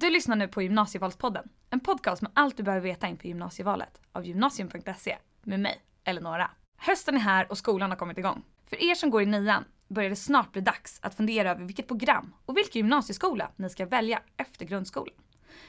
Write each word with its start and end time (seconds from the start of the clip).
Du 0.00 0.10
lyssnar 0.10 0.36
nu 0.36 0.48
på 0.48 0.62
Gymnasievalspodden, 0.62 1.48
en 1.70 1.80
podcast 1.80 2.22
med 2.22 2.30
allt 2.34 2.56
du 2.56 2.62
behöver 2.62 2.88
veta 2.88 3.08
inför 3.08 3.28
gymnasievalet 3.28 4.00
av 4.12 4.26
gymnasium.se 4.26 5.18
med 5.42 5.60
mig, 5.60 5.82
Eleonora. 6.04 6.50
Hösten 6.76 7.14
är 7.14 7.20
här 7.20 7.50
och 7.50 7.58
skolan 7.58 7.90
har 7.90 7.96
kommit 7.96 8.18
igång. 8.18 8.42
För 8.66 8.82
er 8.82 8.94
som 8.94 9.10
går 9.10 9.22
i 9.22 9.26
nian 9.26 9.64
börjar 9.88 10.10
det 10.10 10.16
snart 10.16 10.52
bli 10.52 10.60
dags 10.60 10.98
att 11.02 11.14
fundera 11.14 11.50
över 11.50 11.64
vilket 11.64 11.88
program 11.88 12.34
och 12.46 12.56
vilken 12.56 12.80
gymnasieskola 12.80 13.50
ni 13.56 13.70
ska 13.70 13.86
välja 13.86 14.22
efter 14.36 14.64
grundskolan. 14.64 15.14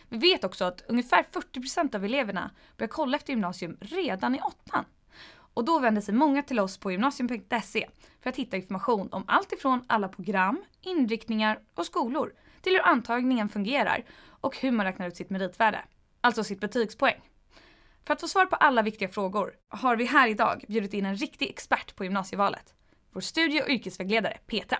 Vi 0.09 0.17
vet 0.17 0.43
också 0.43 0.65
att 0.65 0.83
ungefär 0.87 1.23
40% 1.23 1.95
av 1.95 2.05
eleverna 2.05 2.51
börjar 2.77 2.89
kolla 2.89 3.17
efter 3.17 3.33
gymnasium 3.33 3.77
redan 3.81 4.35
i 4.35 4.39
åttan. 4.41 4.85
Och 5.53 5.65
då 5.65 5.79
vänder 5.79 6.01
sig 6.01 6.13
många 6.13 6.43
till 6.43 6.59
oss 6.59 6.77
på 6.77 6.91
gymnasium.se 6.91 7.87
för 8.21 8.29
att 8.29 8.35
hitta 8.35 8.57
information 8.57 9.09
om 9.11 9.23
allt 9.27 9.53
ifrån 9.53 9.83
alla 9.87 10.07
program, 10.07 10.63
inriktningar 10.81 11.59
och 11.75 11.85
skolor 11.85 12.33
till 12.61 12.73
hur 12.73 12.87
antagningen 12.87 13.49
fungerar 13.49 14.03
och 14.41 14.57
hur 14.57 14.71
man 14.71 14.85
räknar 14.85 15.07
ut 15.07 15.15
sitt 15.15 15.29
meritvärde, 15.29 15.81
alltså 16.21 16.43
sitt 16.43 16.59
betygspoäng. 16.59 17.21
För 18.05 18.13
att 18.13 18.21
få 18.21 18.27
svar 18.27 18.45
på 18.45 18.55
alla 18.55 18.81
viktiga 18.81 19.09
frågor 19.09 19.53
har 19.67 19.95
vi 19.95 20.05
här 20.05 20.27
idag 20.27 20.65
bjudit 20.67 20.93
in 20.93 21.05
en 21.05 21.15
riktig 21.15 21.49
expert 21.49 21.95
på 21.95 22.03
gymnasievalet. 22.03 22.73
Vår 23.11 23.21
studie 23.21 23.61
och 23.61 23.69
yrkesvägledare 23.69 24.37
Petra. 24.47 24.79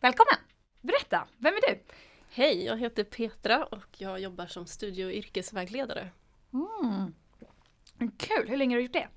Välkommen! 0.00 0.36
Berätta, 0.80 1.26
vem 1.38 1.54
är 1.54 1.60
du? 1.68 1.82
Hej, 2.30 2.64
jag 2.64 2.76
heter 2.76 3.04
Petra 3.04 3.64
och 3.64 3.86
jag 3.98 4.20
jobbar 4.20 4.46
som 4.46 4.66
studie 4.66 5.04
och 5.04 5.12
yrkesvägledare. 5.12 6.10
Mm. 6.52 7.14
Kul, 8.18 8.48
hur 8.48 8.56
länge 8.56 8.74
har 8.74 8.78
du 8.78 8.82
gjort 8.84 8.92
det? 8.92 9.08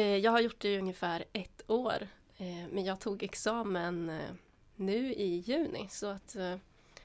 Eh, 0.00 0.16
Jag 0.16 0.30
har 0.32 0.40
gjort 0.40 0.60
det 0.60 0.68
i 0.68 0.78
ungefär 0.78 1.24
ett 1.32 1.62
år. 1.70 2.08
eh, 2.36 2.68
Men 2.70 2.84
jag 2.84 3.00
tog 3.00 3.22
examen 3.22 4.10
eh, 4.10 4.30
nu 4.76 5.12
i 5.14 5.36
juni 5.36 5.86
så 5.90 6.06
att 6.06 6.36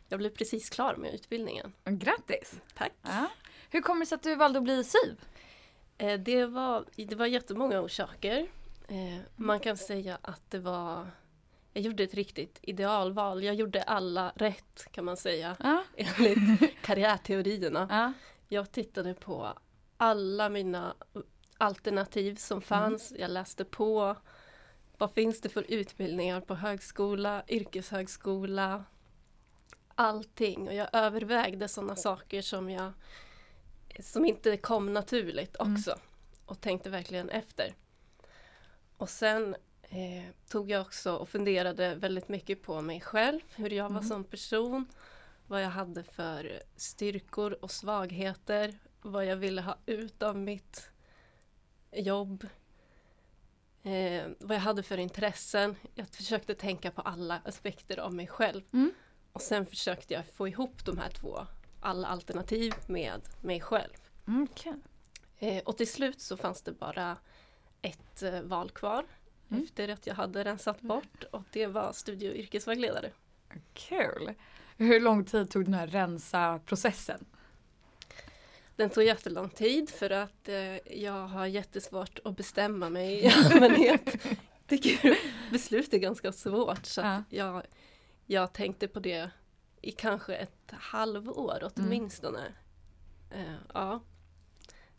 jag 0.09 0.19
blev 0.19 0.29
precis 0.29 0.69
klar 0.69 0.95
med 0.95 1.13
utbildningen. 1.13 1.73
Grattis! 1.85 2.53
Tack! 2.75 2.91
Ja. 3.01 3.29
Hur 3.69 3.81
kommer 3.81 3.99
det 3.99 4.05
sig 4.05 4.15
att 4.15 4.23
du 4.23 4.35
valde 4.35 4.59
att 4.59 4.63
bli 4.63 4.83
SYV? 4.83 5.15
Det 6.19 6.45
var, 6.45 6.85
det 6.95 7.15
var 7.15 7.25
jättemånga 7.25 7.81
orsaker. 7.81 8.47
Man 9.35 9.59
kan 9.59 9.77
säga 9.77 10.17
att 10.21 10.51
det 10.51 10.59
var 10.59 11.07
jag 11.73 11.83
gjorde 11.83 12.03
ett 12.03 12.13
riktigt 12.13 12.59
idealval. 12.61 13.43
Jag 13.43 13.55
gjorde 13.55 13.83
alla 13.83 14.31
rätt 14.35 14.87
kan 14.91 15.05
man 15.05 15.17
säga 15.17 15.57
Ja. 15.59 15.83
enligt 15.95 16.81
karriärteorierna. 16.81 17.87
ja. 17.89 18.13
Jag 18.47 18.71
tittade 18.71 19.13
på 19.13 19.53
alla 19.97 20.49
mina 20.49 20.95
alternativ 21.57 22.35
som 22.35 22.61
fanns. 22.61 23.13
Jag 23.17 23.31
läste 23.31 23.65
på. 23.65 24.15
Vad 24.97 25.11
finns 25.11 25.41
det 25.41 25.49
för 25.49 25.65
utbildningar 25.71 26.41
på 26.41 26.55
högskola, 26.55 27.43
yrkeshögskola? 27.47 28.83
Allting. 29.95 30.67
Och 30.67 30.73
jag 30.73 30.89
övervägde 30.93 31.67
sådana 31.67 31.95
saker 31.95 32.41
som 32.41 32.69
jag 32.69 32.91
som 33.99 34.25
inte 34.25 34.57
kom 34.57 34.93
naturligt 34.93 35.55
också. 35.59 35.95
Och 36.45 36.61
tänkte 36.61 36.89
verkligen 36.89 37.29
efter. 37.29 37.73
Och 38.97 39.09
sen 39.09 39.55
eh, 39.81 40.23
tog 40.49 40.71
jag 40.71 40.81
också 40.81 41.15
och 41.15 41.29
funderade 41.29 41.95
väldigt 41.95 42.27
mycket 42.29 42.63
på 42.63 42.81
mig 42.81 43.01
själv. 43.01 43.39
Hur 43.55 43.69
jag 43.69 43.83
var 43.83 43.89
Mm. 43.97 44.03
som 44.09 44.23
person. 44.23 44.85
Vad 45.47 45.63
jag 45.63 45.69
hade 45.69 46.03
för 46.03 46.63
styrkor 46.75 47.57
och 47.61 47.71
svagheter. 47.71 48.77
Vad 49.01 49.25
jag 49.25 49.35
ville 49.35 49.61
ha 49.61 49.77
ut 49.85 50.23
av 50.23 50.37
mitt 50.37 50.89
jobb. 51.91 52.47
Eh, 53.83 54.27
vad 54.39 54.55
jag 54.55 54.61
hade 54.61 54.83
för 54.83 54.97
intressen. 54.97 55.75
Jag 55.95 56.07
försökte 56.09 56.55
tänka 56.55 56.91
på 56.91 57.01
alla 57.01 57.41
aspekter 57.45 57.99
av 57.99 58.13
mig 58.13 58.27
själv. 58.27 58.61
Mm. 58.73 58.91
Och 59.33 59.41
sen 59.41 59.65
försökte 59.65 60.13
jag 60.13 60.25
få 60.25 60.47
ihop 60.47 60.85
de 60.85 60.97
här 60.97 61.09
två, 61.09 61.47
alla 61.81 62.07
alternativ 62.07 62.73
med 62.87 63.21
mig 63.41 63.61
själv. 63.61 63.93
Okej. 64.27 64.73
Eh, 65.39 65.63
och 65.63 65.77
till 65.77 65.91
slut 65.91 66.21
så 66.21 66.37
fanns 66.37 66.61
det 66.61 66.71
bara 66.71 67.17
ett 67.81 68.23
eh, 68.23 68.41
val 68.41 68.69
kvar 68.69 69.05
Mm. 69.51 69.63
efter 69.63 69.89
att 69.89 70.07
jag 70.07 70.15
hade 70.15 70.43
rensat 70.43 70.81
bort 70.81 71.23
och 71.31 71.43
det 71.51 71.67
var 71.67 71.91
studie 71.93 72.29
och 72.29 72.35
yrkesvägledare. 72.35 73.11
Kul! 73.73 74.33
Hur 74.77 74.99
lång 74.99 75.25
tid 75.25 75.49
tog 75.49 75.65
den 75.65 75.73
här 75.73 75.87
rensa-processen? 75.87 77.25
Den 78.77 78.89
tog 78.89 79.03
jättelång 79.03 79.49
tid 79.49 79.89
för 79.89 80.09
att 80.09 80.49
eh, 80.49 80.97
jag 80.97 81.27
har 81.27 81.45
jättesvårt 81.45 82.19
att 82.23 82.37
bestämma 82.37 82.89
mig 82.89 83.25
i 83.25 83.27
allmänhet. 83.35 84.15
Tycker 84.67 85.17
beslut 85.51 85.93
är 85.93 85.97
ganska 85.97 86.31
svårt 86.31 86.85
så 86.85 87.01
att 87.01 87.23
jag, 87.29 87.63
jag 88.25 88.53
tänkte 88.53 88.87
på 88.87 88.99
det 88.99 89.29
i 89.81 89.91
kanske 89.91 90.35
ett 90.35 90.71
halvår 90.71 91.71
åtminstone. 91.75 92.53
Eh, 93.31 93.55
ja. 93.73 94.03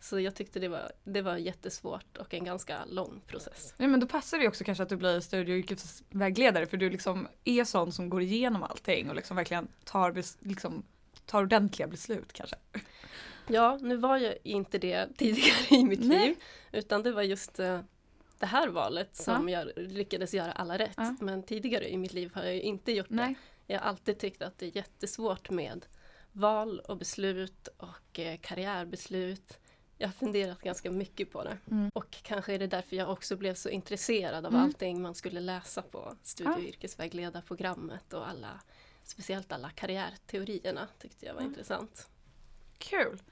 Så 0.00 0.20
jag 0.20 0.34
tyckte 0.34 0.60
det 0.60 0.68
var, 0.68 0.92
det 1.04 1.22
var 1.22 1.36
jättesvårt 1.36 2.16
och 2.16 2.34
en 2.34 2.44
ganska 2.44 2.84
lång 2.84 3.20
process. 3.26 3.74
Nej, 3.76 3.88
men 3.88 4.00
då 4.00 4.06
passar 4.06 4.38
det 4.38 4.48
också 4.48 4.64
kanske 4.64 4.82
att 4.82 4.88
du 4.88 4.96
blir 4.96 5.20
studie 5.20 5.52
och 5.52 5.58
yrkesvägledare 5.58 6.66
för 6.66 6.76
du 6.76 6.90
liksom 6.90 7.28
är 7.44 7.64
sån 7.64 7.92
som 7.92 8.10
går 8.10 8.22
igenom 8.22 8.62
allting 8.62 9.08
och 9.08 9.16
liksom 9.16 9.36
verkligen 9.36 9.68
tar, 9.84 10.12
liksom, 10.40 10.82
tar 11.26 11.42
ordentliga 11.42 11.88
beslut 11.88 12.32
kanske. 12.32 12.56
Ja, 13.50 13.78
nu 13.80 13.96
var 13.96 14.16
jag 14.18 14.34
inte 14.42 14.78
det 14.78 15.08
tidigare 15.16 15.76
i 15.76 15.84
mitt 15.84 16.00
Nej. 16.04 16.28
liv. 16.28 16.36
Utan 16.72 17.02
det 17.02 17.12
var 17.12 17.22
just 17.22 17.58
eh, 17.58 17.80
det 18.38 18.46
här 18.46 18.68
valet 18.68 19.16
som 19.16 19.48
jag 19.48 19.70
lyckades 19.76 20.34
göra 20.34 20.52
alla 20.52 20.78
rätt. 20.78 20.94
Ja. 20.96 21.16
Men 21.20 21.42
tidigare 21.42 21.90
i 21.92 21.96
mitt 21.96 22.12
liv 22.12 22.30
har 22.34 22.42
jag 22.44 22.54
inte 22.56 22.92
gjort 22.92 23.08
det. 23.08 23.14
Nej. 23.14 23.34
Jag 23.66 23.78
har 23.80 23.86
alltid 23.88 24.18
tyckt 24.18 24.42
att 24.42 24.58
det 24.58 24.66
är 24.66 24.76
jättesvårt 24.76 25.50
med 25.50 25.86
val 26.32 26.80
och 26.80 26.96
beslut 26.96 27.68
och 27.76 28.18
eh, 28.18 28.38
karriärbeslut. 28.38 29.58
Jag 30.00 30.08
har 30.08 30.12
funderat 30.12 30.60
ganska 30.60 30.90
mycket 30.90 31.32
på 31.32 31.44
det. 31.44 31.58
Mm. 31.70 31.90
Och 31.94 32.10
kanske 32.22 32.54
är 32.54 32.58
det 32.58 32.66
därför 32.66 32.96
jag 32.96 33.10
också 33.10 33.36
blev 33.36 33.54
så 33.54 33.68
intresserad 33.68 34.46
av 34.46 34.52
Mm. 34.52 34.64
allting 34.64 35.02
man 35.02 35.14
skulle 35.14 35.40
läsa 35.40 35.82
på 35.82 36.16
studie 36.22 36.50
och 36.50 36.60
Ja. 36.60 36.64
yrkesvägledarprogrammet 36.68 38.12
och 38.12 38.28
alla, 38.28 38.60
speciellt 39.02 39.52
alla 39.52 39.70
karriärteorierna 39.70 40.88
tyckte 40.98 41.26
jag 41.26 41.34
var 41.34 41.40
Mm. 41.40 41.52
intressant. 41.52 42.08
Kul! 42.78 43.22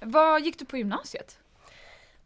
Vad 0.00 0.44
gick 0.44 0.58
du 0.58 0.64
på 0.64 0.76
gymnasiet? 0.76 1.38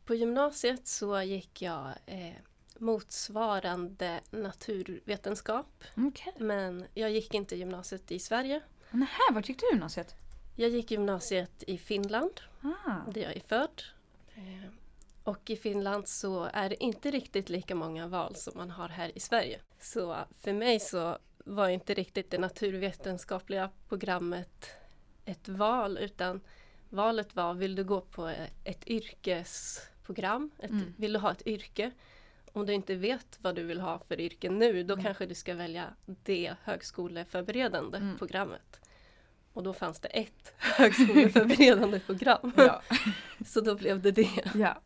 På 0.04 0.14
gymnasiet 0.14 0.86
så 0.86 1.22
gick 1.22 1.62
jag 1.62 1.88
eh, 2.06 2.32
motsvarande 2.78 4.20
naturvetenskap. 4.31 5.84
Okej. 5.97 6.32
Men 6.38 6.84
jag 6.94 7.10
gick 7.10 7.34
inte 7.34 7.56
gymnasiet 7.56 8.10
i 8.10 8.19
Sverige. 8.19 8.60
Nähä, 8.91 9.32
vart 9.32 9.48
gick 9.48 9.60
du 9.60 9.66
gymnasiet? 9.70 10.14
Jag 10.56 10.70
gick 10.70 10.91
gymnasiet 10.91 11.62
i 11.66 11.78
Finland, 11.78 12.41
Ah. 12.62 13.10
där 13.10 13.20
jag 13.22 13.36
är 13.36 13.41
född. 13.41 13.82
Eh, 14.34 14.70
och 15.25 15.50
i 15.50 15.56
Finland 15.56 16.09
så 16.09 16.44
är 16.53 16.69
det 16.69 16.84
inte 16.84 17.10
riktigt 17.10 17.48
lika 17.48 17.75
många 17.75 18.06
val 18.06 18.36
som 18.36 18.53
man 18.56 18.70
har 18.70 18.88
här 18.88 19.12
i 19.14 19.20
Sverige. 19.20 19.60
Så 19.80 20.16
för 20.41 20.53
mig 20.53 20.80
så 20.80 21.19
var 21.44 21.69
inte 21.69 21.94
riktigt 21.94 22.30
det 22.30 22.38
naturvetenskapliga 22.38 23.70
programmet 23.88 24.70
ett 25.25 25.48
val 25.48 25.98
utan 25.98 26.41
valet 26.90 27.36
var, 27.36 27.54
vill 27.54 27.74
du 27.74 27.84
gå 27.84 28.00
på 28.00 28.26
ett 28.64 28.86
yrkesprogram? 28.88 30.50
Ett, 30.58 30.70
Mm. 30.70 30.94
Vill 30.96 31.12
du 31.12 31.18
ha 31.18 31.30
ett 31.32 31.46
yrke? 31.46 31.90
Om 32.52 32.66
du 32.66 32.72
inte 32.72 32.94
vet 32.94 33.38
vad 33.40 33.54
du 33.54 33.62
vill 33.62 33.80
ha 33.80 33.98
för 33.98 34.20
yrke 34.20 34.50
nu, 34.50 34.82
då 34.82 34.94
Mm. 34.94 35.04
kanske 35.04 35.26
du 35.26 35.34
ska 35.34 35.54
välja 35.54 35.84
det 36.06 36.54
högskoleförberedande 36.62 37.98
Mm. 37.98 38.18
programmet. 38.18 38.80
Och 39.52 39.62
då 39.62 39.72
fanns 39.72 40.00
det 40.00 40.08
ett 40.08 40.54
högskoleförberedande 40.58 42.00
program. 42.06 42.52
Ja. 42.56 42.82
Så 43.46 43.60
då 43.60 43.74
blev 43.74 44.00
det 44.02 44.10
det. 44.10 44.30
ja. 44.54 44.80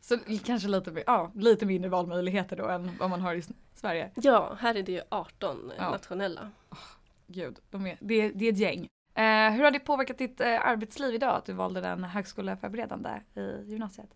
Så 0.00 0.18
kanske 0.44 0.68
lite, 0.68 1.02
ja, 1.06 1.32
lite 1.34 1.66
mindre 1.66 1.90
valmöjligheter 1.90 2.56
då 2.56 2.68
än 2.68 2.96
vad 3.00 3.10
man 3.10 3.20
har 3.20 3.34
i 3.34 3.42
Sverige. 3.74 4.10
Ja, 4.14 4.56
här 4.60 4.74
är 4.74 4.82
det 4.82 4.92
ju 4.92 5.00
18 5.08 5.72
Ja. 5.78 5.90
nationella. 5.90 6.50
Gud, 7.26 7.58
de 7.70 7.86
är, 7.86 7.96
det, 8.00 8.28
det 8.30 8.44
är 8.48 8.52
ett 8.52 8.58
gäng. 8.58 8.88
Eh, 9.14 9.50
hur 9.50 9.64
har 9.64 9.70
det 9.70 9.78
påverkat 9.80 10.18
ditt 10.18 10.40
eh, 10.40 10.66
arbetsliv 10.66 11.14
idag 11.14 11.36
att 11.36 11.44
du 11.44 11.52
valde 11.52 11.80
den 11.80 12.04
högskoleförberedande 12.04 13.10
i 13.34 13.70
gymnasiet? 13.70 14.08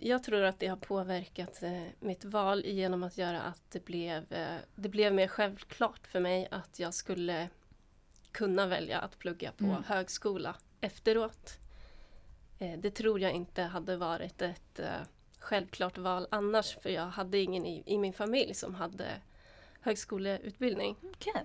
Jag 0.00 0.22
tror 0.24 0.42
att 0.42 0.58
det 0.58 0.66
har 0.66 0.76
påverkat 0.76 1.62
eh, 1.62 1.82
mitt 2.00 2.24
val 2.24 2.64
genom 2.64 3.02
att 3.02 3.18
göra 3.18 3.42
att 3.42 3.62
det 3.70 3.84
blev, 3.84 4.32
eh, 4.32 4.56
det 4.74 4.88
blev 4.88 5.14
mer 5.14 5.28
självklart 5.28 6.06
för 6.06 6.20
mig 6.20 6.48
att 6.50 6.78
jag 6.78 6.94
skulle 6.94 7.48
kunna 8.32 8.66
välja 8.66 8.98
att 8.98 9.18
plugga 9.18 9.52
på 9.52 9.64
Mm. 9.64 9.82
högskola 9.86 10.54
efteråt. 10.80 11.58
Eh, 12.58 12.78
det 12.78 12.90
tror 12.90 13.20
jag 13.20 13.32
inte 13.32 13.62
hade 13.62 13.96
varit 13.96 14.42
ett 14.42 14.80
självklart 15.38 15.98
val 15.98 16.26
annars 16.30 16.76
för 16.82 16.90
jag 16.90 17.06
hade 17.06 17.38
ingen 17.38 17.66
i, 17.66 17.82
i 17.86 17.98
min 17.98 18.12
familj 18.12 18.54
som 18.54 18.74
hade 18.74 19.06
högskoleutbildning. 19.80 20.96
Okej. 21.02 21.44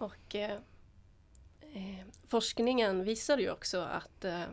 Och 0.00 0.34
eh, 0.34 0.58
eh, 1.60 2.06
forskningen 2.28 3.04
visar 3.04 3.38
ju 3.38 3.50
också 3.50 3.80
att 3.80 4.24
eh, 4.24 4.44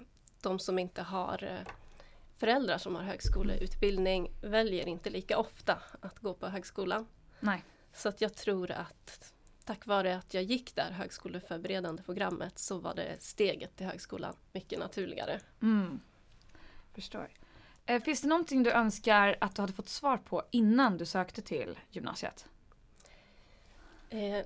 de 0.41 0.59
som 0.59 0.79
inte 0.79 1.01
har 1.01 1.43
eh, 1.43 1.73
föräldrar 2.37 2.77
som 2.77 2.95
har 2.95 3.03
högskoleutbildning 3.03 4.31
väljer 4.41 4.87
inte 4.87 5.09
lika 5.09 5.37
ofta 5.37 5.81
att 6.01 6.19
gå 6.19 6.33
på 6.33 6.47
högskolan. 6.47 7.07
Nej. 7.39 7.63
Så 7.93 8.09
att 8.09 8.21
jag 8.21 8.33
tror 8.33 8.71
att 8.71 9.33
tack 9.63 9.85
vare 9.85 10.17
att 10.17 10.33
jag 10.33 10.43
gick 10.43 10.75
där 10.75 10.91
högskoleförberedande 10.91 12.03
programmet 12.03 12.59
så 12.59 12.79
var 12.79 12.95
det 12.95 13.15
steget 13.19 13.75
till 13.75 13.85
högskolan 13.85 14.35
mycket 14.51 14.79
naturligare. 14.79 15.39
Mm. 15.61 15.99
Förstår. 16.93 17.29
Eh, 17.85 18.01
finns 18.01 18.21
det 18.21 18.27
någonting 18.27 18.63
du 18.63 18.71
önskar 18.71 19.37
att 19.41 19.55
du 19.55 19.61
hade 19.61 19.73
fått 19.73 19.89
svar 19.89 20.17
på 20.17 20.43
innan 20.51 20.97
du 20.97 21.05
sökte 21.05 21.41
till 21.41 21.79
gymnasiet? 21.89 22.45
Eh, 24.09 24.45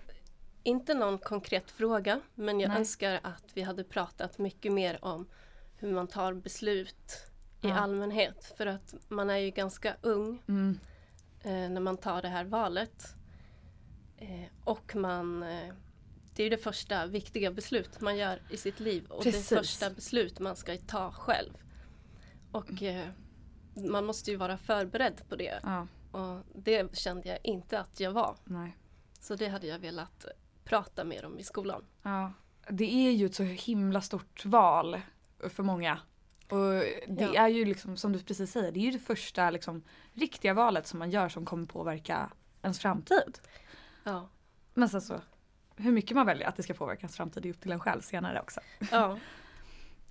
inte 0.63 0.93
någon 0.93 1.17
konkret 1.17 1.71
fråga 1.71 2.21
men 2.35 2.59
jag 2.59 2.69
Nej. 2.69 2.77
önskar 2.77 3.19
att 3.23 3.43
vi 3.53 3.61
hade 3.61 3.83
pratat 3.83 4.37
mycket 4.37 4.71
mer 4.71 5.05
om 5.05 5.27
hur 5.77 5.91
man 5.93 6.07
tar 6.07 6.33
beslut 6.33 7.11
i 7.61 7.67
Ja. 7.67 7.73
allmänhet. 7.79 8.53
För 8.57 8.65
att 8.65 8.95
man 9.07 9.29
är 9.29 9.37
ju 9.37 9.49
ganska 9.51 9.95
ung 10.01 10.41
Mm. 10.47 10.79
eh, 11.43 11.69
när 11.69 11.81
man 11.81 11.97
tar 11.97 12.21
det 12.21 12.27
här 12.27 12.45
valet. 12.45 13.15
Eh, 14.17 14.43
och 14.63 14.95
man 14.95 15.43
eh, 15.43 15.73
det 16.35 16.43
är 16.43 16.43
ju 16.43 16.49
det 16.49 16.63
första 16.63 17.05
viktiga 17.05 17.51
beslut 17.51 18.01
man 18.01 18.17
gör 18.17 18.41
i 18.49 18.57
sitt 18.57 18.79
liv 18.79 19.05
och 19.09 19.23
Precis. 19.23 19.49
det 19.49 19.55
första 19.55 19.89
beslut 19.89 20.39
man 20.39 20.55
ska 20.55 20.77
ta 20.77 21.11
själv. 21.11 21.53
Och 22.51 22.83
eh, 22.83 23.07
man 23.75 24.05
måste 24.05 24.31
ju 24.31 24.37
vara 24.37 24.57
förberedd 24.57 25.21
på 25.29 25.35
det 25.35 25.59
Ja, 25.63 25.87
och 26.11 26.43
det 26.55 26.97
kände 26.97 27.29
jag 27.29 27.39
inte 27.43 27.79
att 27.79 27.99
jag 27.99 28.11
var. 28.11 28.35
nej. 28.43 28.77
Så 29.19 29.35
det 29.35 29.47
hade 29.47 29.67
jag 29.67 29.79
velat 29.79 30.25
prata 30.71 31.03
mer 31.03 31.25
om 31.25 31.39
i 31.39 31.43
skolan. 31.43 31.85
Ja. 32.03 32.33
Det 32.69 33.07
är 33.07 33.11
ju 33.11 33.25
ett 33.25 33.35
så 33.35 33.43
himla 33.43 34.01
stort 34.01 34.45
val 34.45 35.01
för 35.49 35.63
många. 35.63 35.99
Och 36.49 36.71
det 37.07 37.29
Ja. 37.33 37.43
är 37.43 37.47
ju 37.47 37.65
liksom 37.65 37.97
som 37.97 38.11
du 38.13 38.19
precis 38.23 38.51
säger, 38.51 38.71
det 38.71 38.79
är 38.79 38.81
ju 38.81 38.91
det 38.91 38.99
första 38.99 39.49
liksom, 39.49 39.83
riktiga 40.13 40.53
valet 40.53 40.87
som 40.87 40.99
man 40.99 41.11
gör 41.11 41.29
som 41.29 41.45
kommer 41.45 41.65
påverka 41.65 42.29
ens 42.61 42.79
framtid. 42.79 43.39
Ja. 44.03 44.29
Men 44.73 44.89
sen 44.89 45.01
så, 45.01 45.21
hur 45.75 45.91
mycket 45.91 46.15
man 46.15 46.25
väljer 46.25 46.47
att 46.47 46.55
det 46.55 46.63
ska 46.63 46.73
påverka 46.73 46.99
ens 46.99 47.15
framtid 47.17 47.45
är 47.45 47.49
upp 47.49 47.61
till 47.61 47.71
en 47.71 47.79
själv 47.79 48.01
senare 48.01 48.39
också. 48.41 48.59
ja. 48.91 49.17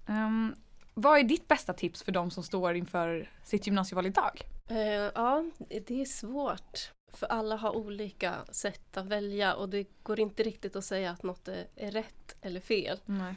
Ehm, 0.07 0.55
vad 0.95 1.19
är 1.19 1.23
ditt 1.25 1.49
bästa 1.49 1.73
tips 1.73 2.03
för 2.03 2.13
de 2.13 2.31
som 2.31 2.43
står 2.43 2.75
inför 2.75 3.31
sitt 3.45 3.67
gymnasieval 3.67 4.07
idag? 4.07 4.41
Eh, 4.69 4.77
ja, 5.15 5.45
det 5.87 6.01
är 6.01 6.05
svårt. 6.05 6.93
För 7.13 7.27
alla 7.27 7.57
har 7.57 7.77
olika 7.77 8.45
sätt 8.51 8.97
att 8.97 9.07
välja 9.07 9.55
och 9.55 9.69
det 9.69 9.87
går 10.03 10.21
inte 10.21 10.43
riktigt 10.43 10.77
att 10.77 10.85
säga 10.85 11.11
att 11.11 11.23
något 11.23 11.49
är, 11.49 11.67
är 11.77 11.91
rätt 11.91 12.37
eller 12.41 12.61
fel. 12.61 13.01
Nej. 13.05 13.35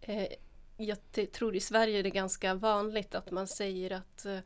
Eh, 0.00 0.28
jag 0.76 0.98
tror 1.32 1.56
i 1.56 1.60
Sverige 1.60 1.98
är 1.98 2.02
det 2.02 2.10
ganska 2.10 2.54
vanligt 2.54 3.14
att 3.14 3.30
man 3.30 3.48
säger 3.48 3.90
att 3.90 4.26
eh, 4.26 4.38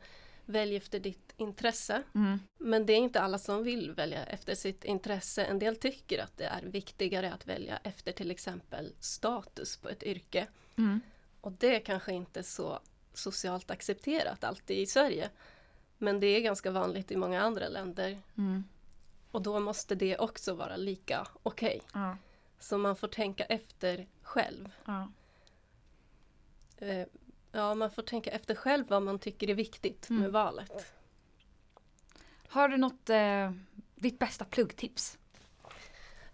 välj 0.45 0.75
efter 0.75 0.99
ditt 0.99 1.33
intresse. 1.37 2.03
Mm. 2.15 2.39
Men 2.57 2.85
det 2.85 2.93
är 2.93 2.97
inte 2.97 3.21
alla 3.21 3.37
som 3.37 3.63
vill 3.63 3.91
välja 3.91 4.23
efter 4.23 4.55
sitt 4.55 4.83
intresse. 4.83 5.45
En 5.45 5.59
del 5.59 5.75
tycker 5.75 6.23
att 6.23 6.37
det 6.37 6.45
är 6.45 6.61
viktigare 6.61 7.33
att 7.33 7.47
välja 7.47 7.79
efter 7.83 8.11
till 8.11 8.31
exempel 8.31 8.93
status 8.99 9.77
på 9.77 9.89
ett 9.89 10.03
yrke. 10.03 10.47
Mm. 10.77 11.01
Och 11.41 11.51
det 11.51 11.75
är 11.75 11.79
kanske 11.79 12.13
inte 12.13 12.43
så 12.43 12.79
socialt 13.13 13.71
accepterat 13.71 14.43
alltid 14.43 14.77
i 14.77 14.85
Sverige. 14.85 15.29
Men 15.97 16.19
det 16.19 16.27
är 16.27 16.41
ganska 16.41 16.71
vanligt 16.71 17.11
i 17.11 17.15
många 17.15 17.41
andra 17.41 17.67
länder. 17.67 18.21
Mm. 18.37 18.63
Och 19.31 19.41
då 19.41 19.59
måste 19.59 19.95
det 19.95 20.17
också 20.17 20.53
vara 20.53 20.75
lika 20.77 21.27
okej. 21.43 21.81
Ja. 21.93 22.17
Så 22.59 22.77
man 22.77 22.95
får 22.95 23.07
tänka 23.07 23.45
efter 23.45 24.07
själv. 24.21 24.71
Ja. 24.85 25.11
Eh, 26.77 27.07
Ja, 27.51 27.73
man 27.75 27.91
får 27.91 28.01
tänka 28.03 28.31
efter 28.31 28.55
själv 28.55 28.85
vad 28.87 29.01
man 29.01 29.19
tycker 29.19 29.49
är 29.49 29.53
viktigt 29.53 30.09
Mm. 30.09 30.21
med 30.21 30.31
valet. 30.31 30.93
Har 32.47 32.67
du 32.69 32.77
något, 32.77 33.09
eh, 33.09 33.51
ditt 33.95 34.19
bästa 34.19 34.45
pluggtips? 34.45 35.17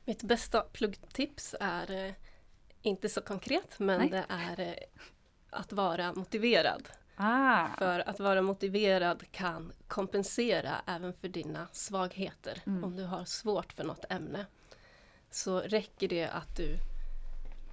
Mitt 0.05 0.23
bästa 0.23 0.61
pluggtips 0.61 1.55
är 1.59 2.05
eh, 2.05 2.13
inte 2.81 3.09
så 3.09 3.21
konkret 3.21 3.79
men 3.79 3.99
Nej. 3.99 4.09
det 4.09 4.25
är 4.29 4.59
eh, 4.59 4.73
att 5.49 5.73
vara 5.73 6.13
motiverad. 6.13 6.89
Ah. 7.23 7.68
För 7.77 8.09
att 8.09 8.19
vara 8.19 8.41
motiverad 8.41 9.23
kan 9.31 9.71
kompensera 9.88 10.71
även 10.85 11.13
för 11.13 11.27
dina 11.27 11.68
svagheter. 11.71 12.57
Mm. 12.65 12.83
Om 12.83 12.95
du 12.95 13.03
har 13.03 13.25
svårt 13.25 13.73
för 13.73 13.83
något 13.83 14.06
ämne 14.09 14.45
så 15.29 15.59
räcker 15.59 16.07
det 16.07 16.27
att 16.27 16.57
du 16.57 16.77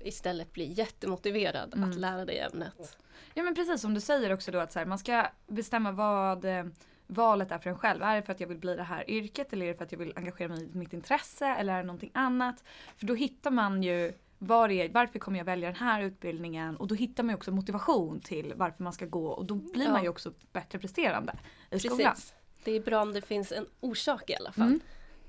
istället 0.01 0.53
blir 0.53 0.79
jättemotiverad 0.79 1.75
Mm. 1.75 1.91
att 1.91 1.97
lära 1.97 2.25
dig 2.25 2.39
ämnet. 2.39 2.99
Ja 3.35 3.43
men 3.43 3.55
precis 3.55 3.81
som 3.81 3.95
du 3.95 4.01
säger 4.01 4.33
också 4.33 4.51
då 4.51 4.59
att 4.59 4.73
så 4.73 4.79
här, 4.79 4.87
man 4.87 4.99
ska 4.99 5.27
bestämma 5.47 5.93
vad 5.93 6.45
eh, 6.45 6.65
valet 7.07 7.53
är 7.53 7.59
för 7.59 7.71
en 7.71 7.79
själv. 7.79 8.03
Är 8.03 8.17
det 8.17 8.23
för 8.23 8.33
att 8.33 8.41
jag 8.41 8.49
vill 8.49 8.59
bli 8.59 8.75
det 8.75 8.83
här 8.83 9.11
yrket 9.11 9.53
eller 9.53 9.67
är 9.67 9.71
det 9.73 9.79
för 9.79 9.85
att 9.85 9.93
jag 9.93 9.99
vill 9.99 10.13
engagera 10.17 10.49
mig 10.49 10.63
i 10.65 10.79
mitt 10.79 10.93
intresse 10.93 11.47
eller 11.47 11.73
är 11.73 11.77
det 11.79 11.87
någonting 11.87 12.11
annat? 12.15 12.65
För 12.97 13.07
då 13.07 13.15
hittar 13.15 13.51
man 13.51 13.83
ju 13.83 14.13
var 14.39 14.69
är, 14.69 14.89
varför 14.89 15.19
kommer 15.19 15.39
jag 15.39 15.45
välja 15.45 15.69
den 15.69 15.77
här 15.81 16.03
utbildningen? 16.03 16.77
Och 16.77 16.87
då 16.87 16.95
hittar 16.95 17.23
man 17.23 17.31
ju 17.31 17.37
också 17.37 17.51
motivation 17.51 18.21
till 18.21 18.53
varför 18.57 18.83
man 18.85 18.93
ska 18.93 19.07
gå 19.07 19.27
och 19.29 19.45
då 19.45 19.55
blir 19.55 19.85
Ja. 19.85 19.91
man 19.93 20.03
ju 20.03 20.09
också 20.09 20.33
bättre 20.53 20.79
presterande 20.79 21.39
i 21.71 21.79
skolan. 21.79 21.99
Precis. 22.13 22.35
Det 22.65 22.73
är 22.73 22.81
bra 22.81 23.03
om 23.03 23.13
det 23.13 23.23
finns 23.23 23.53
en 23.53 23.67
orsak 23.81 24.31
i 24.31 24.35
alla 24.37 24.53
fall. 24.53 24.67
Mm. 24.67 24.81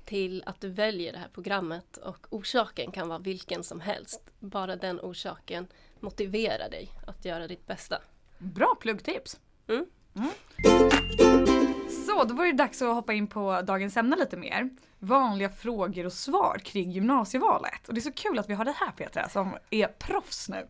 till 0.04 0.42
att 0.46 0.60
du 0.60 0.68
väljer 0.68 1.12
det 1.12 1.18
här 1.18 1.28
programmet 1.34 1.96
och 1.96 2.26
orsaken 2.30 2.92
kan 2.92 3.08
vara 3.08 3.18
vilken 3.18 3.62
som 3.64 3.80
helst. 3.80 4.20
Bara 4.38 4.76
den 4.76 5.00
orsaken 5.00 5.66
motiverar 6.00 6.70
dig 6.70 6.88
att 7.06 7.24
göra 7.24 7.46
ditt 7.48 7.66
bästa. 7.66 7.98
Bra 8.38 8.76
pluggtips! 8.80 9.40
Mm. 9.68 9.86
Mm. 10.14 11.59
Så, 12.06 12.24
då 12.24 12.34
var 12.34 12.46
det 12.46 12.52
dags 12.52 12.82
att 12.82 12.94
hoppa 12.94 13.12
in 13.12 13.26
på 13.26 13.62
dagens 13.62 13.96
ämne 13.96 14.16
lite 14.16 14.36
mer. 14.36 14.70
Vanliga 14.98 15.48
frågor 15.50 16.06
och 16.06 16.12
svar 16.12 16.58
kring 16.64 16.90
gymnasievalet. 16.90 17.88
Och 17.88 17.94
det 17.94 18.00
är 18.00 18.02
så 18.02 18.12
kul 18.12 18.38
att 18.38 18.50
vi 18.50 18.54
har 18.54 18.64
dig 18.64 18.74
här 18.76 18.90
Petra 18.90 19.28
som 19.28 19.56
är 19.70 19.86
proffs 19.86 20.48
nu. 20.48 20.68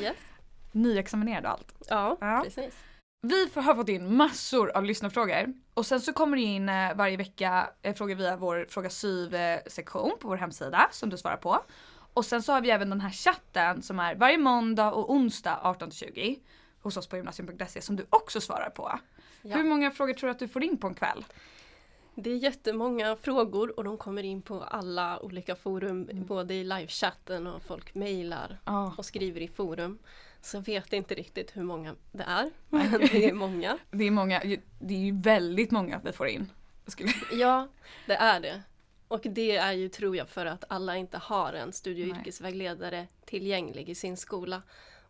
Yes. 0.00 0.16
Nyexaminerad 0.72 1.44
och 1.44 1.50
allt. 1.50 1.74
Ja, 1.88 2.16
Ja. 2.20 2.40
precis. 2.44 2.74
Vi 3.22 3.50
har 3.54 3.74
fått 3.74 3.88
in 3.88 4.16
massor 4.16 4.70
av 4.76 4.84
lyssnarfrågor 4.84 5.54
och 5.74 5.86
sen 5.86 6.00
så 6.00 6.12
kommer 6.12 6.36
det 6.36 6.42
in 6.42 6.68
eh, 6.68 6.94
varje 6.94 7.16
vecka 7.16 7.70
eh, 7.82 7.94
frågor 7.94 8.14
via 8.14 8.36
vår 8.36 8.66
Fråga 8.68 8.90
Syv-sektion 8.90 10.12
på 10.20 10.28
vår 10.28 10.36
hemsida 10.36 10.88
som 10.92 11.10
du 11.10 11.16
svarar 11.16 11.36
på. 11.36 11.58
Och 12.14 12.24
sen 12.24 12.42
så 12.42 12.52
har 12.52 12.60
vi 12.60 12.70
även 12.70 12.90
den 12.90 13.00
här 13.00 13.10
chatten 13.10 13.82
som 13.82 13.98
är 13.98 14.14
varje 14.14 14.38
måndag 14.38 14.92
och 14.92 15.12
onsdag 15.12 15.60
18-20 15.64 16.38
hos 16.80 16.96
oss 16.96 17.06
på 17.06 17.16
gymnasium.se 17.16 17.80
som 17.82 17.96
du 17.96 18.06
också 18.10 18.40
svarar 18.40 18.70
på. 18.70 18.98
Ja. 19.42 19.56
Hur 19.56 19.64
många 19.64 19.90
frågor 19.90 20.12
tror 20.14 20.28
du 20.28 20.32
att 20.32 20.38
du 20.38 20.48
får 20.48 20.64
in 20.64 20.78
på 20.78 20.86
en 20.86 20.94
kväll? 20.94 21.24
Det 22.14 22.30
är 22.30 22.36
jättemånga 22.36 23.16
frågor 23.16 23.76
och 23.78 23.84
de 23.84 23.96
kommer 23.98 24.22
in 24.22 24.42
på 24.42 24.60
alla 24.62 25.20
olika 25.20 25.56
forum, 25.56 26.08
Mm. 26.10 26.26
både 26.26 26.54
i 26.54 26.64
livechatten 26.64 27.46
och 27.46 27.62
folk 27.62 27.94
mejlar 27.94 28.58
Ja, 28.64 28.94
och 28.98 29.04
skriver 29.04 29.40
i 29.40 29.48
forum. 29.48 29.98
Så 30.40 30.56
jag 30.56 30.62
vet 30.62 30.92
inte 30.92 31.14
riktigt 31.14 31.56
hur 31.56 31.62
många 31.62 31.94
det 32.12 32.22
är, 32.22 32.50
men 32.68 32.90
det 33.00 33.24
är 33.28 33.32
många. 33.32 33.78
det 33.90 34.04
är 34.06 34.10
många, 34.10 34.40
det 34.78 34.94
är 34.94 34.98
ju 34.98 35.20
väldigt 35.20 35.70
många 35.70 36.00
vi 36.04 36.12
får 36.12 36.28
in. 36.28 36.50
Ja, 37.32 37.68
det 38.06 38.14
är 38.16 38.40
det. 38.40 38.62
Och 39.08 39.20
det 39.22 39.56
är 39.56 39.72
ju, 39.72 39.88
tror 39.88 40.16
jag, 40.16 40.28
för 40.28 40.46
att 40.46 40.64
alla 40.68 40.96
inte 40.96 41.18
har 41.18 41.52
en 41.52 41.72
studie 41.72 42.10
och 42.12 42.16
yrkesvägledare 42.18 43.06
tillgänglig 43.24 43.88
i 43.88 43.94
sin 43.94 44.16
skola. 44.16 44.62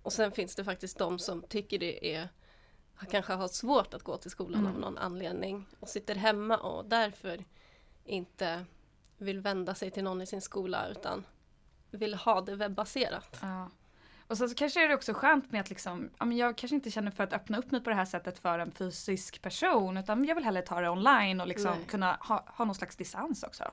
Och 0.02 0.12
sen 0.12 0.32
finns 0.32 0.54
det 0.54 0.64
faktiskt 0.64 0.98
de 0.98 1.18
som 1.18 1.42
tycker 1.42 1.78
det 1.78 2.14
är 2.16 2.28
kanske 3.06 3.32
har 3.32 3.48
svårt 3.48 3.94
att 3.94 4.02
gå 4.02 4.16
till 4.16 4.30
skolan 4.30 4.60
Mm. 4.60 4.74
av 4.74 4.80
någon 4.80 4.98
anledning 4.98 5.66
och 5.80 5.88
sitter 5.88 6.14
hemma 6.14 6.56
och 6.56 6.84
därför 6.84 7.44
inte 8.04 8.64
vill 9.18 9.40
vända 9.40 9.74
sig 9.74 9.90
till 9.90 10.04
någon 10.04 10.22
i 10.22 10.26
sin 10.26 10.40
skola 10.40 10.88
utan 10.88 11.24
vill 11.90 12.14
ha 12.14 12.40
det 12.40 12.54
webbaserat. 12.56 13.38
Ja. 13.42 13.70
Och 14.26 14.38
sen 14.38 14.48
så 14.48 14.54
kanske 14.54 14.84
är 14.84 14.88
det 14.88 14.94
också 14.94 15.14
skönt 15.14 15.52
med 15.52 15.60
att 15.60 15.70
liksom, 15.70 16.10
ja, 16.18 16.24
men 16.24 16.36
jag 16.36 16.56
kanske 16.56 16.74
inte 16.74 16.90
känner 16.90 17.10
för 17.10 17.24
att 17.24 17.32
öppna 17.32 17.58
upp 17.58 17.70
mig 17.70 17.80
på 17.80 17.90
det 17.90 17.96
här 17.96 18.04
sättet 18.04 18.38
för 18.38 18.58
en 18.58 18.70
fysisk 18.72 19.42
person 19.42 19.96
utan 19.96 20.24
jag 20.24 20.34
vill 20.34 20.44
hellre 20.44 20.62
ta 20.62 20.80
det 20.80 20.88
online 20.90 21.40
och 21.40 21.48
liksom 21.48 21.70
Nej. 21.76 21.86
kunna 21.88 22.18
ha, 22.20 22.44
ha 22.56 22.64
någon 22.64 22.74
slags 22.74 22.96
distans 22.96 23.42
också. 23.42 23.64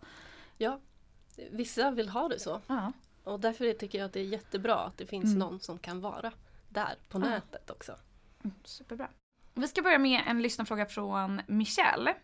Ja, 0.57 0.79
vissa 1.51 1.91
vill 1.91 2.09
ha 2.09 2.27
det 2.27 2.39
så 2.39 2.61
Ja. 2.67 2.91
och 3.23 3.39
därför 3.39 3.73
tycker 3.73 3.97
jag 3.97 4.05
att 4.05 4.13
det 4.13 4.19
är 4.19 4.23
jättebra 4.25 4.75
att 4.75 4.97
det 4.97 5.05
finns 5.05 5.25
Mm. 5.25 5.39
någon 5.39 5.59
som 5.59 5.77
kan 5.79 6.01
vara 6.01 6.31
där 6.69 6.95
på 7.09 7.17
Ja. 7.17 7.29
nätet 7.29 7.69
också. 7.69 7.95
Mm, 8.45 8.55
Superbra. 8.63 9.09
Vi 9.53 9.67
ska 9.67 9.81
börja 9.81 9.99
med 9.99 10.23
en 10.27 10.41
lyssnarfråga 10.41 10.85
från 10.85 11.41
Michelle. 11.47 12.15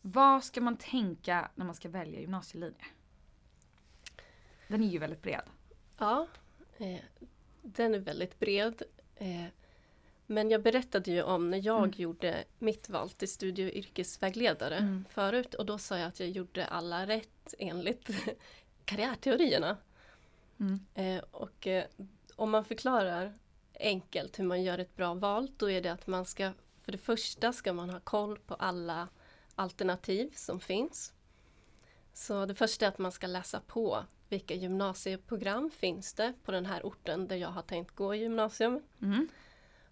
Vad 0.00 0.44
ska 0.44 0.60
man 0.60 0.76
tänka 0.76 1.50
när 1.54 1.64
man 1.64 1.74
ska 1.74 1.88
välja 1.88 2.20
gymnasielinje? 2.20 2.84
Den 4.68 4.82
är 4.82 4.88
ju 4.88 4.98
väldigt 4.98 5.22
bred. 5.22 5.42
Ja, 5.98 6.26
eh, 6.78 7.00
den 7.62 7.94
är 7.94 7.98
väldigt 7.98 8.38
bred. 8.38 8.82
Eh, 9.16 9.44
men 10.26 10.50
jag 10.50 10.62
berättade 10.62 11.10
ju 11.10 11.22
om 11.22 11.50
när 11.50 11.66
jag 11.66 11.78
Mm. 11.78 11.90
gjorde 11.96 12.44
mitt 12.58 12.88
val 12.88 13.10
till 13.10 13.28
studie 13.28 13.64
och 13.70 13.74
yrkesvägledare 13.74 14.76
Mm. 14.76 15.04
förut 15.10 15.54
och 15.54 15.66
då 15.66 15.78
sa 15.78 15.98
jag 15.98 16.08
att 16.08 16.20
jag 16.20 16.28
gjorde 16.28 16.66
alla 16.66 17.06
rätt 17.06 17.54
enligt 17.58 18.10
karriärteorierna. 18.84 19.76
Mm. 20.60 20.86
Eh, 20.94 21.22
och 21.30 21.66
eh, 21.66 21.84
om 22.36 22.50
man 22.50 22.64
förklarar 22.64 23.38
enkelt 23.82 24.38
hur 24.38 24.44
man 24.44 24.62
gör 24.62 24.78
ett 24.78 24.96
bra 24.96 25.14
val 25.14 25.50
då 25.56 25.70
är 25.70 25.80
det 25.80 25.92
att 25.92 26.06
man 26.06 26.24
ska 26.24 26.52
För 26.82 26.92
det 26.92 26.98
första 26.98 27.52
ska 27.52 27.72
man 27.72 27.90
ha 27.90 28.00
koll 28.00 28.38
på 28.38 28.54
alla 28.54 29.08
alternativ 29.54 30.32
som 30.36 30.60
finns. 30.60 31.14
Så 32.12 32.46
det 32.46 32.54
första 32.54 32.84
är 32.84 32.88
att 32.88 32.98
man 32.98 33.12
ska 33.12 33.26
läsa 33.26 33.60
på 33.60 34.04
vilka 34.28 34.54
gymnasieprogram 34.54 35.70
finns 35.70 36.14
det 36.14 36.32
på 36.44 36.52
den 36.52 36.66
här 36.66 36.82
orten 36.82 37.28
där 37.28 37.36
jag 37.36 37.48
har 37.48 37.62
tänkt 37.62 37.94
gå 37.94 38.14
gymnasium. 38.14 38.82
Mm. 39.02 39.28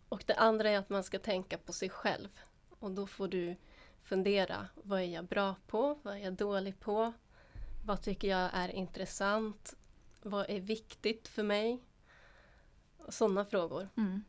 Och 0.09 0.25
det 0.27 0.35
andra 0.35 0.71
är 0.71 0.79
att 0.79 0.89
man 0.89 1.05
ska 1.05 1.19
tänka 1.19 1.59
på 1.59 1.73
sig 1.73 1.89
själv. 1.91 2.29
Och 2.79 2.91
då 2.91 3.07
får 3.07 3.29
du 3.29 3.57
fundera, 4.03 4.69
vad 4.75 5.01
är 5.01 5.05
jag 5.05 5.25
bra 5.25 5.55
på? 5.67 5.99
Vad 6.03 6.15
är 6.15 6.19
jag 6.19 6.33
dålig 6.33 6.81
på? 6.81 7.13
Vad 7.87 8.03
tycker 8.03 8.29
jag 8.29 8.51
är 8.53 8.69
intressant? 8.69 9.75
Vad 10.23 10.51
är 10.51 10.61
viktigt 10.61 11.29
för 11.29 11.43
mig? 11.43 11.83
Sådana 13.09 13.45
frågor. 13.45 13.89
Mm. 13.97 14.25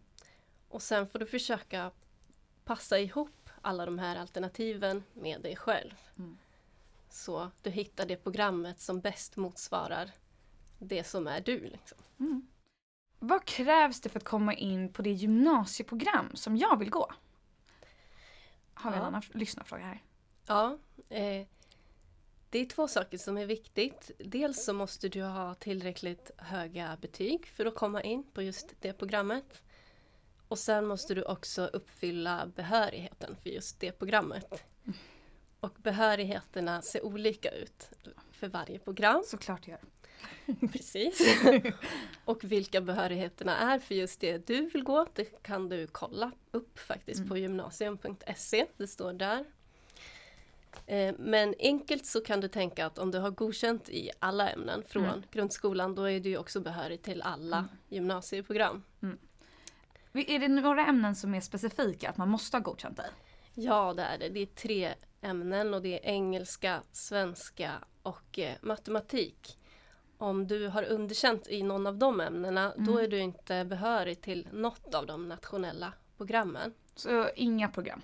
Och 0.69 0.81
sen 0.81 1.07
får 1.07 1.19
du 1.19 1.25
försöka 1.25 1.91
passa 2.63 2.99
ihop 2.99 3.49
alla 3.61 3.85
de 3.85 3.99
här 3.99 4.15
alternativen 4.15 5.03
med 5.13 5.41
dig 5.41 5.55
själv. 5.55 5.93
Mm. 6.17 6.37
Så 7.09 7.51
du 7.61 7.69
hittar 7.69 8.05
det 8.05 8.15
programmet 8.17 8.79
som 8.79 8.99
bäst 8.99 9.37
motsvarar 9.37 10.11
det 10.79 11.03
som 11.03 11.27
är 11.27 11.41
du. 11.41 11.59
Liksom. 11.59 11.97
Mm. 12.19 12.47
Vad 13.19 13.45
krävs 13.45 14.01
det 14.01 14.09
för 14.09 14.19
att 14.19 14.25
komma 14.25 14.53
in 14.53 14.93
på 14.93 15.01
det 15.01 15.11
gymnasieprogram 15.11 16.35
som 16.35 16.57
jag 16.57 16.79
vill 16.79 16.89
gå? 16.89 17.11
Har 18.73 18.91
vi 18.91 18.97
en 18.97 19.01
Ja. 19.01 19.07
annan 19.07 19.21
lyssnarfråga 19.33 19.83
här? 19.83 20.03
Ja, 20.45 20.77
eh, 21.09 21.47
det 22.51 22.59
är 22.59 22.65
två 22.65 22.87
saker 22.87 23.17
som 23.17 23.37
är 23.37 23.45
viktigt. 23.45 24.11
Dels 24.17 24.63
så 24.65 24.73
måste 24.73 25.09
du 25.09 25.23
ha 25.23 25.53
tillräckligt 25.55 26.31
höga 26.37 26.97
betyg 27.01 27.47
för 27.47 27.65
att 27.65 27.75
komma 27.75 28.01
in 28.03 28.23
på 28.33 28.41
just 28.41 28.75
det 28.81 28.93
programmet. 28.93 29.61
Och 30.47 30.59
sen 30.59 30.85
måste 30.87 31.13
du 31.13 31.23
också 31.23 31.65
uppfylla 31.65 32.51
behörigheten 32.55 33.35
för 33.43 33.49
just 33.49 33.79
det 33.79 33.91
programmet. 33.91 34.63
Och 35.59 35.73
behörigheterna 35.77 36.81
ser 36.81 37.05
olika 37.05 37.49
ut 37.51 37.89
för 38.31 38.47
varje 38.47 38.79
program. 38.79 39.23
Såklart 39.25 39.67
jag 39.67 39.77
gör. 39.79 40.67
Precis. 40.71 41.21
och 42.25 42.43
vilka 42.43 42.81
behörigheterna 42.81 43.57
är 43.57 43.79
för 43.79 43.95
just 43.95 44.19
det 44.19 44.47
du 44.47 44.65
vill 44.69 44.83
gå, 44.83 45.05
det 45.13 45.43
kan 45.43 45.69
du 45.69 45.87
kolla 45.87 46.31
upp 46.51 46.79
faktiskt 46.79 47.17
Mm. 47.19 47.29
på 47.29 47.37
gymnasium.se. 47.37 48.65
Det 48.77 48.87
står 48.87 49.13
där. 49.13 49.45
Eh, 50.85 51.15
Men 51.19 51.55
enkelt 51.59 52.05
så 52.05 52.21
kan 52.21 52.41
du 52.41 52.47
tänka 52.47 52.85
att 52.85 52.97
om 52.99 53.11
du 53.11 53.17
har 53.19 53.31
godkänt 53.31 53.89
i 53.89 54.11
alla 54.19 54.49
ämnen 54.49 54.83
från 54.87 55.05
Mm. 55.05 55.23
grundskolan 55.31 55.95
då 55.95 56.03
är 56.03 56.19
du 56.19 56.37
också 56.37 56.59
behörig 56.61 57.01
till 57.01 57.21
alla 57.21 57.57
Mm. 57.57 57.69
gymnasieprogram. 57.89 58.83
Är 60.13 60.39
det 60.39 60.47
några 60.47 60.85
ämnen 60.85 61.15
som 61.15 61.33
är 61.35 61.41
specifika 61.41 62.09
att 62.09 62.17
man 62.17 62.29
måste 62.29 62.57
ha 62.57 62.61
godkänt 62.61 62.99
i? 62.99 63.03
Ja, 63.53 63.93
det 63.93 64.03
är 64.03 64.17
det. 64.17 64.29
Det 64.29 64.39
är 64.39 64.45
tre 64.45 64.93
ämnen 65.21 65.73
och 65.73 65.81
det 65.81 65.93
är 65.99 66.09
engelska, 66.13 66.81
svenska 66.91 67.71
och 68.01 68.39
eh, 68.39 68.55
matematik. 68.61 69.57
Om 70.17 70.47
du 70.47 70.67
har 70.67 70.83
underkänt 70.83 71.47
i 71.47 71.63
någon 71.63 71.87
av 71.87 71.97
de 71.97 72.19
ämnena 72.19 72.73
då 72.77 72.91
Mm. 72.91 73.03
är 73.03 73.07
du 73.07 73.19
inte 73.19 73.65
behörig 73.65 74.21
till 74.21 74.47
något 74.51 74.95
av 74.95 75.05
de 75.05 75.27
nationella 75.29 75.93
programmen. 76.17 76.73
Så 76.95 77.29
inga 77.35 77.67
program 77.69 78.01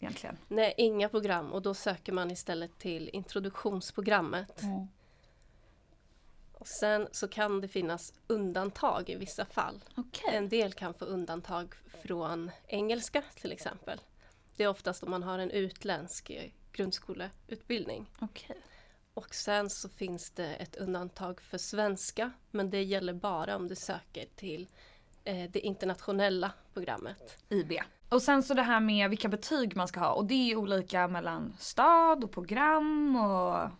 egentligen. 0.00 0.38
Nej, 0.48 0.74
inga 0.76 1.08
program 1.08 1.52
och 1.52 1.62
då 1.62 1.74
söker 1.74 2.12
man 2.12 2.30
istället 2.30 2.78
till 2.78 3.10
introduktionsprogrammet. 3.12 4.62
Och 6.52 6.68
sen 6.68 7.08
så 7.12 7.28
kan 7.28 7.60
det 7.60 7.68
finnas 7.68 8.12
undantag 8.26 9.10
i 9.10 9.14
vissa 9.14 9.44
fall. 9.44 9.84
Okej. 9.96 10.36
En 10.36 10.48
del 10.48 10.72
kan 10.72 10.94
få 10.94 11.04
undantag 11.04 11.74
från 12.02 12.50
engelska 12.66 13.22
till 13.34 13.52
exempel. 13.52 14.00
Det 14.56 14.64
är 14.64 14.68
oftast 14.68 15.02
om 15.02 15.10
man 15.10 15.22
har 15.22 15.38
en 15.38 15.50
utländsk 15.50 16.30
eh, 16.30 16.50
grundskoleutbildning. 16.72 18.10
Okej. 18.20 18.56
Och 19.14 19.34
sen 19.34 19.70
så 19.70 19.88
finns 19.88 20.30
det 20.30 20.54
ett 20.54 20.76
undantag 20.76 21.40
för 21.40 21.58
svenska 21.58 22.32
men 22.50 22.70
det 22.70 22.82
gäller 22.82 23.12
bara 23.12 23.56
om 23.56 23.68
du 23.68 23.76
söker 23.76 24.26
till 24.36 24.68
eh, 25.24 25.50
det 25.50 25.60
internationella 25.60 26.52
programmet. 26.74 27.38
IB. 27.48 27.72
Och 28.08 28.22
sen 28.22 28.42
så 28.42 28.54
det 28.54 28.62
här 28.62 28.80
med 28.80 29.10
vilka 29.10 29.28
betyg 29.28 29.76
man 29.76 29.88
ska 29.88 30.00
ha 30.00 30.12
och 30.12 30.24
det 30.26 30.50
är 30.50 30.56
olika 30.56 31.08
mellan 31.08 31.54
stad 31.58 32.24
och 32.24 32.32
program 32.32 33.16
och 33.16 33.70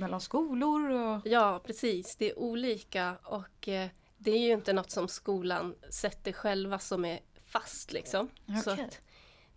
mellan 0.00 0.20
skolor 0.20 0.90
och... 0.90 1.20
Ja 1.24 1.60
precis, 1.66 2.16
det 2.16 2.30
är 2.30 2.38
olika 2.38 3.16
och 3.22 3.68
eh, 3.68 3.88
det 4.18 4.30
är 4.30 4.38
ju 4.38 4.52
inte 4.52 4.72
något 4.72 4.90
som 4.90 5.08
skolan 5.08 5.74
sätter 5.90 6.32
själva 6.32 6.78
som 6.78 7.04
är 7.04 7.20
fast 7.46 7.92
liksom. 7.92 8.28
Så 8.64 8.72
Okej. 8.72 8.84
att 8.84 9.00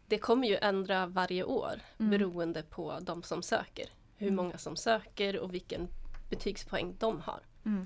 det 0.07 0.17
kommer 0.17 0.47
ju 0.47 0.55
ändra 0.57 1.05
varje 1.05 1.43
år 1.43 1.81
Mm. 1.99 2.09
beroende 2.09 2.63
på 2.63 2.99
de 3.01 3.23
som 3.23 3.43
söker. 3.43 3.85
Hur 4.17 4.27
Mm. 4.27 4.35
många 4.35 4.57
som 4.57 4.75
söker 4.75 5.39
och 5.39 5.53
vilken 5.53 5.87
betygspoäng 6.29 6.95
de 6.99 7.19
har. 7.21 7.39
Mm. 7.65 7.85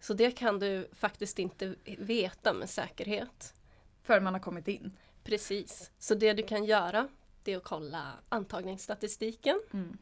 Så 0.00 0.14
det 0.14 0.30
kan 0.30 0.58
du 0.58 0.88
faktiskt 0.92 1.38
inte 1.38 1.74
veta 1.98 2.52
med 2.52 2.70
säkerhet. 2.70 3.54
För 4.02 4.20
man 4.20 4.32
har 4.34 4.40
kommit 4.40 4.68
in. 4.68 4.92
Precis. 5.28 5.90
Så 5.98 6.14
det 6.14 6.32
du 6.32 6.42
kan 6.42 6.64
göra 6.64 7.08
det 7.44 7.52
är 7.52 7.56
att 7.56 7.64
kolla 7.64 8.12
antagningsstatistiken. 8.28 9.60
Mm. 9.72 9.98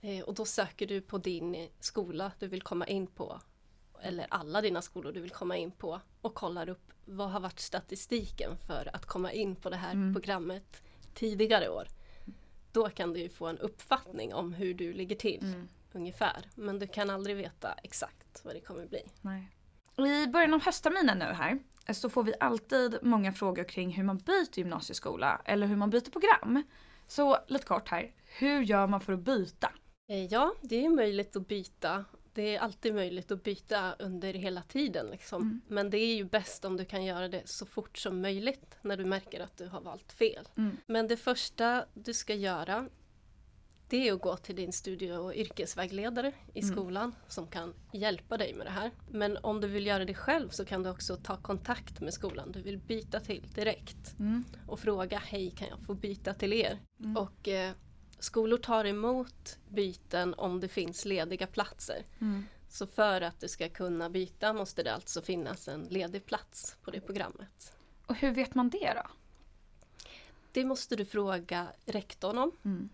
Eh, 0.00 0.24
och 0.24 0.34
då 0.34 0.44
söker 0.44 0.86
du 0.86 1.00
på 1.00 1.18
din 1.18 1.68
skola 1.80 2.32
du 2.38 2.46
vill 2.48 2.62
komma 2.62 2.86
in 2.86 3.06
på. 3.06 3.40
Eller 4.02 4.26
alla 4.30 4.60
dina 4.60 4.82
skolor 4.82 5.12
du 5.12 5.20
vill 5.20 5.30
komma 5.30 5.56
in 5.56 5.70
på. 5.70 6.00
Och 6.20 6.34
kollar 6.34 6.68
upp 6.68 6.92
vad 7.04 7.30
har 7.30 7.40
varit 7.40 7.60
statistiken 7.60 8.56
för 8.66 8.90
att 8.92 9.06
komma 9.06 9.32
in 9.32 9.56
på 9.56 9.70
det 9.70 9.76
här 9.76 9.92
Mm. 9.92 10.14
programmet 10.14 10.82
tidigare 11.14 11.68
år. 11.68 11.88
Då 12.72 12.88
kan 12.88 13.12
du 13.12 13.28
få 13.28 13.46
en 13.46 13.58
uppfattning 13.58 14.34
om 14.34 14.52
hur 14.52 14.74
du 14.74 14.92
ligger 14.92 15.16
till 15.16 15.40
Mm. 15.42 15.68
ungefär. 15.92 16.50
Men 16.54 16.78
du 16.78 16.86
kan 16.86 17.10
aldrig 17.10 17.36
veta 17.36 17.72
exakt 17.82 18.44
vad 18.44 18.54
det 18.54 18.60
kommer 18.60 18.86
bli. 18.86 19.02
Nej. 19.20 19.48
I 19.98 20.26
början 20.26 20.54
av 20.54 20.62
höstterminen 20.62 21.18
nu 21.18 21.24
här 21.24 21.58
så 21.92 22.10
får 22.10 22.22
vi 22.22 22.34
alltid 22.40 22.98
många 23.02 23.32
frågor 23.32 23.64
kring 23.64 23.90
hur 23.90 24.04
man 24.04 24.18
byter 24.18 24.58
gymnasieskola 24.58 25.40
eller 25.44 25.66
hur 25.66 25.76
man 25.76 25.90
byter 25.90 26.10
program. 26.10 26.62
Så 27.06 27.38
lite 27.48 27.64
kort 27.64 27.88
här, 27.88 28.12
hur 28.38 28.62
gör 28.62 28.86
man 28.86 29.00
för 29.00 29.12
att 29.12 29.20
byta? 29.20 29.72
Eh, 30.08 30.24
Ja, 30.24 30.54
det 30.62 30.84
är 30.84 30.88
möjligt 30.90 31.36
att 31.36 31.48
byta. 31.48 32.04
Det 32.32 32.56
är 32.56 32.60
alltid 32.60 32.94
möjligt 32.94 33.30
att 33.30 33.42
byta 33.42 33.92
under 33.98 34.34
hela 34.34 34.62
tiden. 34.62 35.06
Liksom. 35.06 35.42
Mm. 35.42 35.60
Men 35.68 35.90
det 35.90 35.98
är 35.98 36.16
ju 36.16 36.24
bäst 36.24 36.64
om 36.64 36.76
du 36.76 36.84
kan 36.84 37.04
göra 37.04 37.28
det 37.28 37.48
så 37.48 37.66
fort 37.66 37.98
som 37.98 38.20
möjligt 38.20 38.76
när 38.82 38.96
du 38.96 39.04
märker 39.04 39.40
att 39.40 39.56
du 39.56 39.66
har 39.68 39.80
valt 39.80 40.12
fel. 40.12 40.48
Mm. 40.56 40.76
Men 40.86 41.08
det 41.08 41.16
första 41.16 41.84
du 41.94 42.14
ska 42.14 42.34
göra 42.34 42.88
det 43.88 44.08
är 44.08 44.12
att 44.12 44.20
gå 44.20 44.36
till 44.36 44.56
din 44.56 44.72
studie 44.72 45.12
och 45.12 45.34
yrkesvägledare 45.34 46.32
i 46.54 46.60
Mm. 46.60 46.72
skolan 46.74 47.14
som 47.28 47.46
kan 47.46 47.74
hjälpa 47.92 48.36
dig 48.36 48.54
med 48.54 48.66
det 48.66 48.70
här. 48.70 48.90
Men 49.10 49.36
om 49.36 49.60
du 49.60 49.68
vill 49.68 49.86
göra 49.86 50.04
det 50.04 50.14
själv 50.14 50.48
så 50.48 50.64
kan 50.64 50.82
du 50.82 50.90
också 50.90 51.16
ta 51.16 51.36
kontakt 51.36 52.00
med 52.00 52.14
skolan 52.14 52.52
du 52.52 52.62
vill 52.62 52.78
byta 52.78 53.20
till 53.20 53.46
direkt 53.54 54.14
Mm. 54.18 54.44
och 54.66 54.80
fråga 54.80 55.18
hej 55.18 55.50
kan 55.50 55.68
jag 55.68 55.78
få 55.86 55.94
byta 55.94 56.34
till 56.34 56.52
er? 56.52 56.78
Mm. 57.00 57.16
Och 57.16 57.48
eh, 57.48 57.72
skolor 58.18 58.58
tar 58.58 58.84
emot 58.84 59.58
byten 59.68 60.34
om 60.34 60.60
det 60.60 60.68
finns 60.68 61.04
lediga 61.04 61.46
platser. 61.46 62.06
Mm. 62.20 62.44
Så 62.68 62.86
för 62.86 63.20
att 63.20 63.40
du 63.40 63.48
ska 63.48 63.68
kunna 63.68 64.10
byta 64.10 64.52
måste 64.52 64.82
det 64.82 64.94
alltså 64.94 65.22
finnas 65.22 65.68
en 65.68 65.82
ledig 65.82 66.26
plats 66.26 66.76
på 66.82 66.90
det 66.90 67.00
programmet. 67.00 67.72
Och 68.06 68.14
hur 68.14 68.30
vet 68.30 68.54
man 68.54 68.70
det 68.70 68.92
då? 68.94 69.10
Det 70.52 70.64
måste 70.64 70.96
du 70.96 71.04
fråga 71.04 71.66
rektorn 71.86 72.38
om 72.38 72.52
Mm. 72.64 72.88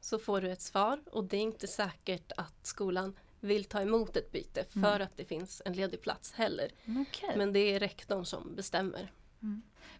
Så 0.00 0.18
får 0.18 0.40
du 0.40 0.50
ett 0.52 0.62
svar 0.62 1.00
och 1.12 1.24
det 1.24 1.36
är 1.36 1.40
inte 1.40 1.66
säkert 1.66 2.32
att 2.36 2.66
skolan 2.66 3.16
vill 3.40 3.64
ta 3.64 3.80
emot 3.80 4.16
ett 4.16 4.32
byte 4.32 4.64
för 4.64 4.78
Mm. 4.78 5.02
att 5.02 5.16
det 5.16 5.24
finns 5.24 5.62
en 5.64 5.72
ledig 5.72 6.00
plats 6.02 6.32
heller. 6.32 6.70
Okej. 7.08 7.34
Men 7.36 7.52
det 7.52 7.58
är 7.60 7.80
rektorn 7.80 8.24
som 8.24 8.54
bestämmer. 8.56 9.12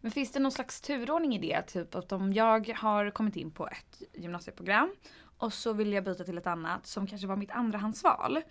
Men 0.00 0.12
finns 0.12 0.32
det 0.32 0.40
någon 0.40 0.52
slags 0.52 0.80
turordning 0.80 1.36
i 1.36 1.38
det? 1.38 1.62
Typ 1.62 1.94
att 1.94 2.12
om 2.12 2.32
jag 2.32 2.68
har 2.68 3.10
kommit 3.10 3.36
in 3.36 3.50
på 3.50 3.68
ett 3.68 4.02
gymnasieprogram 4.14 4.94
och 5.38 5.52
så 5.52 5.72
vill 5.72 5.92
jag 5.92 6.04
byta 6.04 6.24
till 6.24 6.38
ett 6.38 6.46
annat 6.46 6.86
som 6.86 7.06
kanske 7.06 7.26
var 7.26 7.36
mitt 7.36 7.50
andrahandsval. 7.50 8.42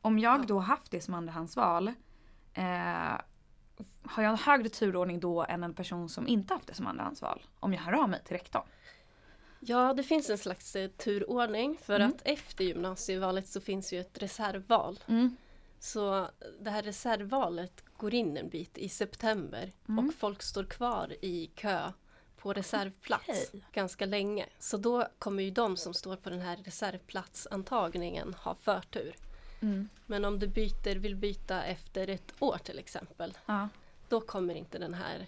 Om 0.00 0.18
jag 0.18 0.40
Ja. 0.40 0.44
då 0.48 0.58
haft 0.58 0.90
det 0.90 1.00
som 1.00 1.14
andrahandsval 1.14 1.88
eh, 2.54 3.20
har 4.04 4.22
jag 4.22 4.30
en 4.30 4.36
högre 4.38 4.68
turordning 4.68 5.20
då 5.20 5.44
än 5.44 5.64
en 5.64 5.74
person 5.74 6.08
som 6.08 6.28
inte 6.28 6.54
haft 6.54 6.66
det 6.66 6.74
som 6.74 6.86
andrahandsval? 6.86 7.42
Om 7.60 7.72
jag 7.74 7.80
hör 7.80 7.92
av 7.92 8.08
mig 8.08 8.22
till 8.24 8.36
rektorn. 8.36 8.62
Ja, 9.60 9.94
det 9.94 10.02
finns 10.02 10.30
en 10.30 10.38
slags 10.38 10.76
eh, 10.76 10.90
turordning 10.90 11.78
för 11.82 11.94
Mm. 12.00 12.08
att 12.10 12.22
efter 12.24 12.64
gymnasievalet 12.64 13.48
så 13.48 13.60
finns 13.60 13.92
ju 13.92 14.00
ett 14.00 14.18
reservval. 14.22 14.98
Mm. 15.06 15.36
Så 15.80 16.28
det 16.60 16.70
här 16.70 16.82
reservvalet 16.82 17.84
går 17.96 18.14
in 18.14 18.36
en 18.36 18.48
bit 18.48 18.78
i 18.78 18.88
september 18.88 19.72
Mm. 19.88 20.08
och 20.08 20.14
folk 20.14 20.42
står 20.42 20.64
kvar 20.64 21.14
i 21.22 21.46
kö 21.54 21.92
på 22.36 22.52
reservplats 22.52 23.24
Okej. 23.28 23.64
ganska 23.72 24.06
länge. 24.06 24.46
Så 24.58 24.76
då 24.76 25.06
kommer 25.18 25.42
ju 25.42 25.50
de 25.50 25.76
som 25.76 25.94
står 25.94 26.16
på 26.16 26.30
den 26.30 26.40
här 26.40 26.56
reservplatsantagningen 26.64 28.34
ha 28.34 28.54
förtur. 28.54 29.14
Mm. 29.60 29.88
Men 30.06 30.24
om 30.24 30.38
du 30.38 30.46
byter, 30.46 30.94
vill 30.96 31.16
byta 31.16 31.62
efter 31.64 32.08
ett 32.08 32.32
år 32.38 32.58
till 32.64 32.78
exempel, 32.78 33.38
Ja. 33.46 33.68
då 34.08 34.20
kommer 34.20 34.54
inte 34.54 34.78
den 34.78 34.94
här 34.94 35.26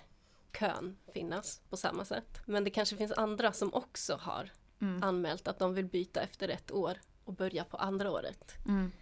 kön 0.53 0.97
finnas 1.13 1.61
på 1.71 1.77
samma 1.77 2.05
sätt. 2.05 2.41
Men 2.47 2.65
det 2.65 2.71
kanske 2.71 2.97
finns 2.97 3.13
andra 3.13 3.53
som 3.53 3.75
också 3.75 4.17
har 4.17 4.51
Mm. 4.83 5.03
anmält 5.03 5.49
att 5.49 5.59
de 5.59 5.75
vill 5.75 5.85
byta 5.87 6.21
efter 6.21 6.49
ett 6.49 6.71
år 6.71 6.99
och 7.25 7.33
börja 7.35 7.65
på 7.65 7.77
andra 7.77 8.11
året. 8.11 8.55
Mm. 8.69 8.93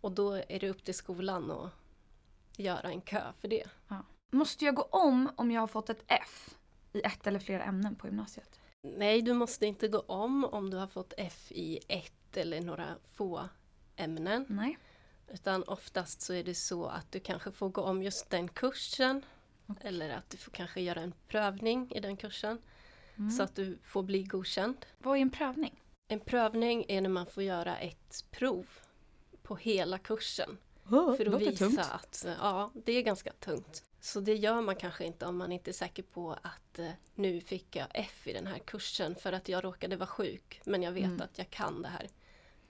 Och 0.00 0.12
då 0.12 0.32
är 0.32 0.60
det 0.60 0.70
upp 0.70 0.84
till 0.84 0.94
skolan 0.94 1.50
att 1.50 1.70
göra 2.56 2.90
en 2.90 3.00
kö 3.00 3.32
för 3.40 3.48
det. 3.48 3.64
Måste 4.30 4.64
jag 4.64 4.74
gå 4.74 4.82
om 4.82 5.30
om 5.36 5.50
jag 5.50 5.60
har 5.60 5.66
fått 5.66 5.90
ett 5.90 6.04
F 6.06 6.50
i 6.92 7.00
ett 7.00 7.26
eller 7.26 7.38
flera 7.38 7.62
ämnen 7.64 7.96
på 7.96 8.06
gymnasiet? 8.06 8.60
Nej, 8.82 9.22
du 9.22 9.32
måste 9.32 9.66
inte 9.66 9.88
gå 9.88 10.00
om 10.00 10.44
om 10.44 10.70
du 10.70 10.76
har 10.76 10.86
fått 10.86 11.12
F 11.16 11.52
i 11.52 11.78
ett 11.88 12.36
eller 12.36 12.60
några 12.60 12.96
få 13.14 13.48
ämnen. 13.96 14.46
Nej. 14.48 14.78
Utan 15.28 15.62
oftast 15.62 16.20
så 16.22 16.32
är 16.34 16.44
det 16.44 16.54
så 16.54 16.86
att 16.86 17.12
du 17.12 17.20
kanske 17.20 17.52
får 17.52 17.68
gå 17.68 17.82
om 17.82 18.02
just 18.02 18.30
den 18.30 18.48
kursen. 18.48 19.24
Okej. 19.70 19.88
Eller 19.88 20.10
att 20.10 20.30
du 20.30 20.36
får 20.36 20.52
kanske 20.52 20.80
göra 20.80 21.00
en 21.00 21.12
prövning 21.28 21.92
i 21.92 22.00
den 22.00 22.16
kursen. 22.16 22.58
Mm. 23.16 23.30
Så 23.30 23.42
att 23.42 23.54
du 23.56 23.78
får 23.82 24.02
bli 24.02 24.22
godkänd. 24.22 24.86
Vad 24.98 25.16
är 25.16 25.22
en 25.22 25.30
prövning? 25.30 25.82
En 26.08 26.20
prövning 26.20 26.84
är 26.88 27.00
när 27.00 27.08
man 27.10 27.26
får 27.26 27.42
göra 27.42 27.78
ett 27.78 28.24
prov 28.30 28.66
på 29.42 29.56
hela 29.56 29.98
kursen. 29.98 30.58
Oh, 30.90 31.16
För 31.16 31.34
att 31.34 31.40
visa 31.40 31.84
att 31.84 32.26
ja, 32.40 32.70
det 32.74 32.92
är 32.92 33.02
ganska 33.02 33.32
tungt. 33.32 33.84
Så 34.00 34.20
det 34.20 34.34
gör 34.34 34.60
man 34.60 34.76
kanske 34.76 35.04
inte 35.04 35.26
om 35.26 35.36
man 35.36 35.52
inte 35.52 35.70
är 35.70 35.72
säker 35.72 36.02
på 36.02 36.32
att 36.42 36.78
eh, 36.78 36.90
nu 37.14 37.40
fick 37.40 37.76
jag 37.76 37.86
F 37.94 38.26
i 38.26 38.32
den 38.32 38.46
här 38.46 38.58
kursen 38.58 39.14
för 39.14 39.32
att 39.32 39.48
jag 39.48 39.64
råkade 39.64 39.96
vara 39.96 40.06
sjuk 40.06 40.60
men 40.64 40.82
jag 40.82 40.92
vet 40.92 41.04
Mm. 41.04 41.20
att 41.20 41.38
jag 41.38 41.50
kan 41.50 41.82
det 41.82 41.88
här. 41.88 42.08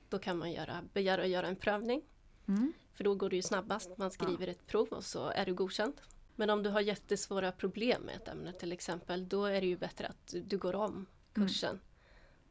Då 0.09 0.19
kan 0.19 0.38
man 0.38 0.52
göra, 0.52 0.85
begära 0.92 1.23
att 1.23 1.28
göra 1.28 1.47
en 1.47 1.57
prövning. 1.57 2.02
Mm. 2.49 2.73
För 2.95 3.04
då 3.04 3.14
går 3.14 3.30
det 3.30 3.37
ju 3.37 3.42
snabbast. 3.42 3.99
Man 3.99 4.11
skriver 4.11 4.47
ett 4.47 4.66
prov 4.66 4.88
och 4.88 5.04
så 5.04 5.28
är 5.28 5.47
du 5.47 5.54
godkänd. 5.54 6.00
Men 6.41 6.51
om 6.51 6.63
du 6.63 6.71
har 6.71 6.81
jättesvåra 6.81 7.53
problem 7.53 8.03
med 8.03 8.17
ett 8.17 8.29
ämne 8.29 8.53
till 8.53 8.73
exempel, 8.73 9.29
då 9.29 9.45
är 9.45 9.61
det 9.61 9.67
ju 9.67 9.77
bättre 9.77 10.07
att 10.07 10.35
du, 10.45 10.59
går 10.59 10.75
om 10.75 11.07
kursen. 11.33 11.81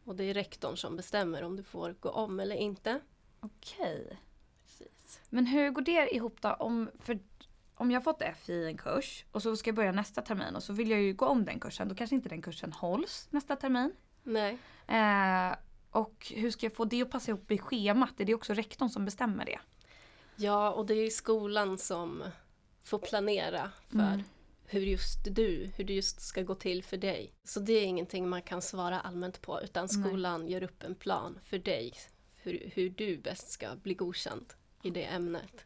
Och 0.04 0.16
det 0.16 0.24
är 0.24 0.34
rektorn 0.34 0.78
som 0.78 0.96
bestämmer 0.96 1.44
om 1.44 1.56
du 1.56 1.64
får 1.64 1.96
gå 2.00 2.10
om 2.10 2.40
eller 2.40 2.56
inte. 2.56 3.00
Okej. 3.40 4.20
Precis. 4.64 5.22
Men 5.30 5.46
hur 5.46 5.70
går 5.70 5.82
det 5.82 6.16
ihop 6.16 6.42
då? 6.42 6.50
Om, 6.50 6.90
för, 7.00 7.20
om 7.76 7.92
jag 7.92 8.04
fått 8.04 8.22
F 8.22 8.50
i 8.50 8.66
en 8.66 8.78
kurs 8.78 9.26
och 9.32 9.44
så 9.44 9.56
ska 9.56 9.68
jag 9.68 9.76
börja 9.76 9.92
nästa 9.92 10.22
termin 10.22 10.56
och 10.56 10.64
så 10.64 10.74
vill 10.74 10.92
jag 10.92 11.02
ju 11.02 11.14
gå 11.14 11.26
om 11.26 11.46
den 11.46 11.60
kursen. 11.60 11.88
Då 11.88 11.96
kanske 11.96 12.16
inte 12.16 12.30
den 12.30 12.42
kursen 12.42 12.74
hålls 12.74 13.28
nästa 13.30 13.56
termin. 13.56 13.92
Nej, 14.24 14.58
Eh, 14.88 15.56
och 15.92 16.32
hur 16.36 16.52
ska 16.52 16.66
jag 16.66 16.74
få 16.74 16.86
det 16.86 17.02
att 17.02 17.12
passa 17.12 17.32
ihop 17.32 17.52
i 17.52 17.58
schemat? 17.58 18.20
Är 18.20 18.26
det 18.26 18.34
också 18.34 18.54
rektorn 18.54 18.90
som 18.90 19.06
bestämmer 19.06 19.46
det? 19.46 19.60
Ja, 20.36 20.72
och 20.72 20.86
det 20.86 20.94
är 20.94 21.10
skolan 21.10 21.78
som 21.78 22.24
får 22.90 23.00
planera 23.00 23.72
för 23.88 24.00
Mm. 24.00 24.24
hur 24.66 24.82
just 24.82 25.20
du, 25.24 25.70
hur 25.76 25.84
det 25.84 25.94
just 25.94 26.22
ska 26.22 26.42
gå 26.42 26.56
till 26.56 26.84
för 26.84 26.98
dig. 26.98 27.34
Så 27.44 27.60
det 27.60 27.74
är 27.74 27.86
ingenting 27.86 28.30
man 28.30 28.42
kan 28.42 28.62
svara 28.62 29.00
allmänt 29.00 29.42
på 29.42 29.62
utan 29.62 29.88
Nej. 29.92 30.04
skolan 30.04 30.48
gör 30.48 30.64
upp 30.64 30.84
en 30.84 30.96
plan 30.96 31.40
för 31.44 31.58
dig. 31.58 31.94
Hur, 32.42 32.72
hur 32.74 32.90
du 32.90 33.18
bäst 33.18 33.50
ska 33.50 33.76
bli 33.76 33.94
godkänd 33.94 34.46
i 34.84 34.90
det 34.90 35.04
ämnet. 35.04 35.66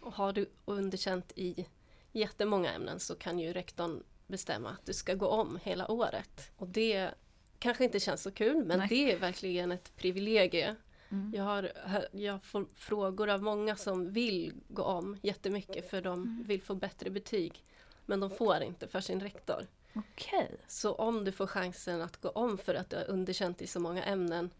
Och 0.00 0.12
har 0.14 0.32
du 0.32 0.50
underkänt 0.64 1.32
i 1.36 1.66
jättemånga 2.12 2.72
ämnen 2.72 3.00
så 3.00 3.14
kan 3.14 3.38
ju 3.38 3.52
rektorn 3.52 4.02
bestämma 4.26 4.70
att 4.70 4.86
du 4.86 4.92
ska 4.92 5.14
gå 5.14 5.26
om 5.26 5.58
hela 5.62 5.90
året. 5.90 6.50
Och 6.56 6.68
det 6.68 7.10
kanske 7.58 7.84
inte 7.84 8.00
känns 8.00 8.22
så 8.22 8.30
kul 8.30 8.64
men 8.64 8.78
Nej. 8.78 8.88
det 8.88 9.12
är 9.12 9.18
verkligen 9.18 9.72
ett 9.72 9.96
privilegie 9.96 10.76
Mm. 11.10 11.32
jag, 11.34 11.44
har, 11.44 11.70
jag 12.12 12.44
får 12.44 12.66
frågor 12.74 13.28
av 13.30 13.42
många 13.42 13.76
som 13.76 14.12
vill 14.12 14.52
gå 14.68 14.82
om 14.82 15.16
jättemycket 15.22 15.90
för 15.90 16.02
de 16.02 16.44
vill 16.46 16.62
få 16.62 16.74
bättre 16.74 17.10
betyg. 17.10 17.64
Men 18.06 18.20
de 18.20 18.30
får 18.30 18.62
inte 18.62 18.88
för 18.88 19.00
sin 19.00 19.20
rektor. 19.20 19.66
Okej. 19.94 20.56
Så 20.66 20.92
om 20.94 21.24
du 21.24 21.32
får 21.32 21.46
chansen 21.46 22.02
att 22.02 22.20
gå 22.20 22.28
om 22.28 22.58
för 22.58 22.74
att 22.74 22.90
du 22.90 22.96
har 22.96 23.10
underkänt 23.10 23.62
i 23.62 23.66
så 23.66 23.80
många 23.80 24.04
ämnen 24.04 24.50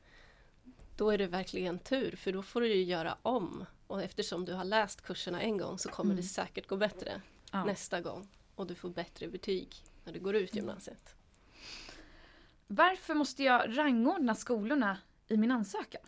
då 0.96 1.10
är 1.10 1.18
det 1.18 1.26
verkligen 1.26 1.78
tur 1.78 2.16
för 2.16 2.32
då 2.32 2.42
får 2.42 2.60
du 2.60 2.66
ju 2.74 2.82
göra 2.82 3.16
om. 3.22 3.64
Och 3.86 4.02
eftersom 4.02 4.44
du 4.44 4.52
har 4.52 4.64
läst 4.64 5.00
kurserna 5.02 5.40
en 5.42 5.56
gång 5.58 5.78
så 5.78 5.88
kommer 5.88 6.10
Mm. 6.10 6.16
det 6.22 6.28
säkert 6.28 6.66
gå 6.66 6.76
bättre 6.76 7.20
Ja. 7.52 7.64
nästa 7.64 8.00
gång. 8.00 8.28
Och 8.54 8.66
du 8.66 8.74
får 8.74 8.88
bättre 8.90 9.28
betyg 9.28 9.74
när 10.04 10.12
du 10.12 10.20
går 10.20 10.36
ut 10.36 10.54
gymnasiet. 10.54 11.14
Varför 12.66 13.14
måste 13.14 13.42
jag 13.42 13.78
rangordna 13.78 14.34
skolorna 14.34 14.98
i 15.28 15.36
min 15.36 15.50
ansökan? 15.50 16.02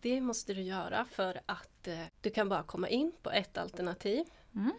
Det 0.00 0.20
måste 0.20 0.54
du 0.54 0.62
göra 0.62 1.04
för 1.04 1.40
att 1.46 1.88
eh, 1.88 2.04
du 2.20 2.30
kan 2.30 2.48
bara 2.48 2.62
komma 2.62 2.88
in 2.88 3.12
på 3.22 3.30
ett 3.30 3.58
alternativ. 3.58 4.24
Mm. 4.54 4.72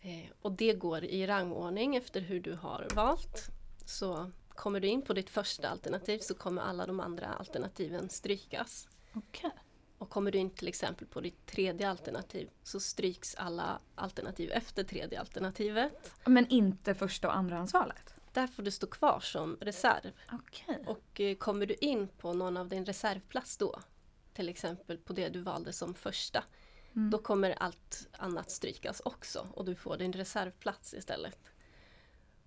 Eh, 0.00 0.30
och 0.42 0.52
det 0.52 0.72
går 0.72 1.04
i 1.04 1.26
rangordning 1.26 1.96
efter 1.96 2.20
hur 2.20 2.40
du 2.40 2.54
har 2.54 2.88
valt. 2.94 3.50
Så 3.86 4.30
kommer 4.48 4.80
du 4.80 4.88
in 4.88 5.02
på 5.02 5.12
ditt 5.12 5.30
första 5.30 5.68
alternativ 5.68 6.18
så 6.18 6.34
kommer 6.34 6.62
alla 6.62 6.86
de 6.86 7.00
andra 7.00 7.26
alternativen 7.26 8.08
strykas. 8.08 8.88
Okej. 9.14 9.50
Och 9.98 10.10
kommer 10.10 10.30
du 10.30 10.38
in 10.38 10.50
till 10.50 10.68
exempel 10.68 11.06
på 11.06 11.20
ditt 11.20 11.46
tredje 11.46 11.90
alternativ 11.90 12.50
så 12.62 12.80
stryks 12.80 13.34
alla 13.34 13.80
alternativ 13.94 14.50
efter 14.52 14.84
tredje 14.84 15.20
alternativet. 15.20 16.12
Men 16.24 16.48
inte 16.48 16.94
första 16.94 17.28
och 17.28 17.36
andrahandsvalet? 17.36 18.14
Där 18.32 18.46
får 18.46 18.62
du 18.62 18.70
stå 18.70 18.86
kvar 18.86 19.20
som 19.20 19.56
reserv. 19.60 20.12
Okej. 20.32 20.84
Och 20.86 21.20
eh, 21.20 21.36
kommer 21.36 21.66
du 21.66 21.74
in 21.74 22.08
på 22.08 22.32
någon 22.32 22.56
av 22.56 22.68
din 22.68 22.84
reservplats 22.84 23.56
då, 23.56 23.80
till 24.38 24.48
exempel 24.48 24.98
på 24.98 25.12
det 25.12 25.28
du 25.28 25.40
valde 25.40 25.72
som 25.72 25.94
första, 25.94 26.44
Mm. 26.96 27.10
då 27.10 27.18
kommer 27.18 27.50
allt 27.50 28.08
annat 28.12 28.50
strykas 28.50 29.00
också 29.00 29.48
och 29.54 29.64
du 29.64 29.74
får 29.74 29.96
din 29.96 30.12
reservplats 30.12 30.94
istället. 30.94 31.38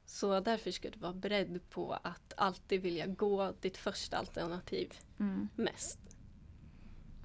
Så 0.05 0.39
därför 0.39 0.71
ska 0.71 0.89
du 0.89 0.99
vara 0.99 1.13
beredd 1.13 1.69
på 1.69 1.93
att 2.03 2.33
alltid 2.37 2.81
vilja 2.81 3.07
gå 3.07 3.51
ditt 3.61 3.77
första 3.77 4.17
alternativ 4.17 4.93
Mm. 5.19 5.49
mest. 5.55 5.99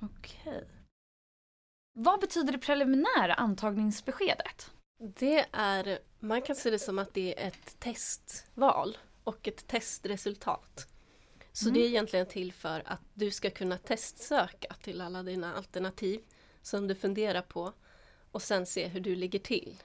Okej. 0.03 0.69
Vad 1.93 2.21
betyder 2.21 2.53
det 2.53 2.59
preliminära 2.59 3.35
antagningsbeskedet? 3.35 4.71
Det 4.99 5.47
är, 5.53 5.99
man 6.21 6.43
kan 6.43 6.57
se 6.57 6.71
det 6.71 6.79
som 6.79 6.99
att 6.99 7.15
det 7.15 7.43
är 7.43 7.49
ett 7.49 7.79
testval 7.81 8.99
och 9.25 9.49
ett 9.49 9.67
testresultat. 9.67 10.89
Så 11.57 11.69
Mm. 11.69 11.75
det 11.75 11.87
är 11.87 11.89
egentligen 11.89 12.27
till 12.27 12.53
för 12.53 12.83
att 12.87 13.01
du 13.15 13.31
ska 13.31 13.51
kunna 13.51 13.79
testsöka 13.79 14.75
till 14.83 15.01
alla 15.01 15.23
dina 15.23 15.55
alternativ 15.55 16.21
som 16.63 16.87
du 16.89 16.95
funderar 16.95 17.43
på 17.43 17.73
och 18.31 18.43
sen 18.43 18.67
se 18.67 18.87
hur 18.87 19.01
du 19.01 19.15
ligger 19.17 19.39
till. 19.39 19.83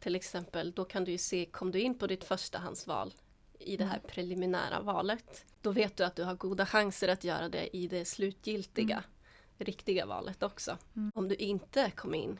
Till 0.00 0.14
exempel, 0.16 0.72
då 0.72 0.84
kan 0.84 1.04
du 1.04 1.10
ju 1.12 1.18
se, 1.18 1.44
kom 1.44 1.70
du 1.70 1.80
in 1.80 1.98
på 1.98 2.06
ditt 2.06 2.24
förstahandsval 2.24 3.14
i 3.58 3.76
det 3.76 3.84
här 3.84 3.98
Mm. 3.98 4.06
preliminära 4.10 4.80
valet, 4.80 5.44
då 5.62 5.70
vet 5.72 5.96
du 5.96 6.04
att 6.04 6.16
du 6.16 6.22
har 6.24 6.34
goda 6.34 6.66
chanser 6.66 7.08
att 7.08 7.24
göra 7.24 7.48
det 7.48 7.76
i 7.76 7.86
det 7.86 8.04
slutgiltiga, 8.04 8.96
Mm. 8.96 9.04
riktiga 9.56 10.06
valet 10.06 10.42
också. 10.42 10.78
Mm. 10.96 11.12
Om 11.14 11.28
du 11.28 11.34
inte 11.34 11.90
kom 11.96 12.14
in, 12.14 12.38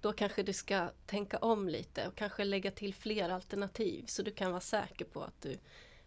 då 0.00 0.12
kanske 0.12 0.42
du 0.42 0.52
ska 0.52 0.88
tänka 1.06 1.38
om 1.38 1.68
lite 1.68 2.08
och 2.08 2.14
kanske 2.14 2.44
lägga 2.44 2.70
till 2.70 2.94
fler 2.94 3.28
alternativ 3.30 4.04
så 4.06 4.22
du 4.22 4.30
kan 4.30 4.50
vara 4.50 4.60
säker 4.60 5.04
på 5.04 5.22
att 5.22 5.42
du 5.42 5.58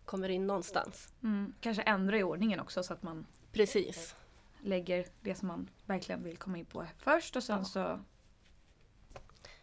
kommer 0.10 0.30
in 0.30 0.48
någonstans. 0.48 1.14
Mm. 1.24 1.54
Kanske 1.62 1.82
ändra 1.84 2.18
i 2.18 2.24
ordningen 2.24 2.60
också 2.60 2.84
så 2.84 2.94
att 2.94 3.04
man 3.04 3.26
Precis. 3.52 4.16
lägger 4.62 5.06
det 5.22 5.36
som 5.36 5.48
man 5.48 5.70
verkligen 5.86 6.24
vill 6.24 6.38
komma 6.38 6.58
in 6.58 6.66
på 6.66 6.86
först 6.98 7.36
och 7.36 7.44
sen 7.44 7.58
Ja. 7.60 7.66
så 7.66 8.00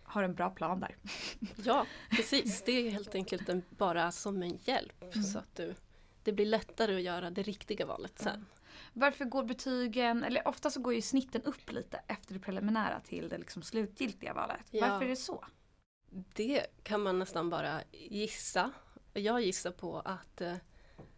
har 0.03 0.23
en 0.23 0.35
bra 0.35 0.51
plan 0.51 0.81
där. 0.81 0.97
Ja, 1.65 1.87
precis. 2.11 2.63
Det 2.63 2.73
är 2.73 2.91
helt 2.91 3.15
enkelt 3.15 3.49
en, 3.49 3.63
bara 3.71 4.13
som 4.13 4.43
en 4.43 4.59
hjälp 4.65 5.03
Mm. 5.03 5.25
så 5.25 5.39
att 5.39 5.55
du, 5.57 5.75
det 6.23 6.33
blir 6.33 6.47
lättare 6.47 6.97
att 6.97 7.03
göra 7.03 7.31
det 7.31 7.43
riktiga 7.43 7.87
valet 7.87 8.19
sen. 8.19 8.47
Varför 8.93 9.25
går 9.25 9.45
betygen, 9.45 10.25
eller 10.25 10.49
ofta 10.49 10.71
så 10.71 10.81
går 10.81 10.95
ju 10.95 11.03
snitten 11.03 11.43
upp 11.43 11.73
lite 11.73 12.01
efter 12.07 12.35
det 12.35 12.41
preliminära 12.41 13.01
till 13.01 13.29
det 13.29 13.39
liksom 13.39 13.63
slutgiltiga 13.63 14.35
valet. 14.35 14.61
Ja. 14.71 14.89
Varför 14.89 15.05
är 15.05 15.11
det 15.11 15.17
så? 15.17 15.45
Det 16.11 16.67
kan 16.83 17.03
man 17.03 17.19
nästan 17.19 17.51
bara 17.51 17.81
gissa. 17.93 18.71
Jag 19.21 19.41
gissar 19.41 19.71
på 19.71 20.01
att, 20.01 20.41
eh, 20.41 20.55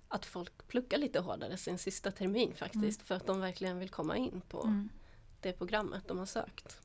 att 0.08 0.26
folk 0.26 0.68
pluckar 0.68 0.98
lite 0.98 1.20
hårdare 1.20 1.56
sin 1.56 1.78
sista 1.78 2.10
termin 2.10 2.54
faktiskt 2.54 3.02
för 3.02 3.14
att 3.14 3.26
de 3.26 3.40
verkligen 3.40 3.78
vill 3.78 3.88
komma 3.88 4.16
in 4.16 4.42
på 4.48 4.62
Mm. 4.62 4.88
det 5.40 5.52
programmet 5.52 6.08
de 6.08 6.18
har 6.18 6.26
sökt. 6.26 6.80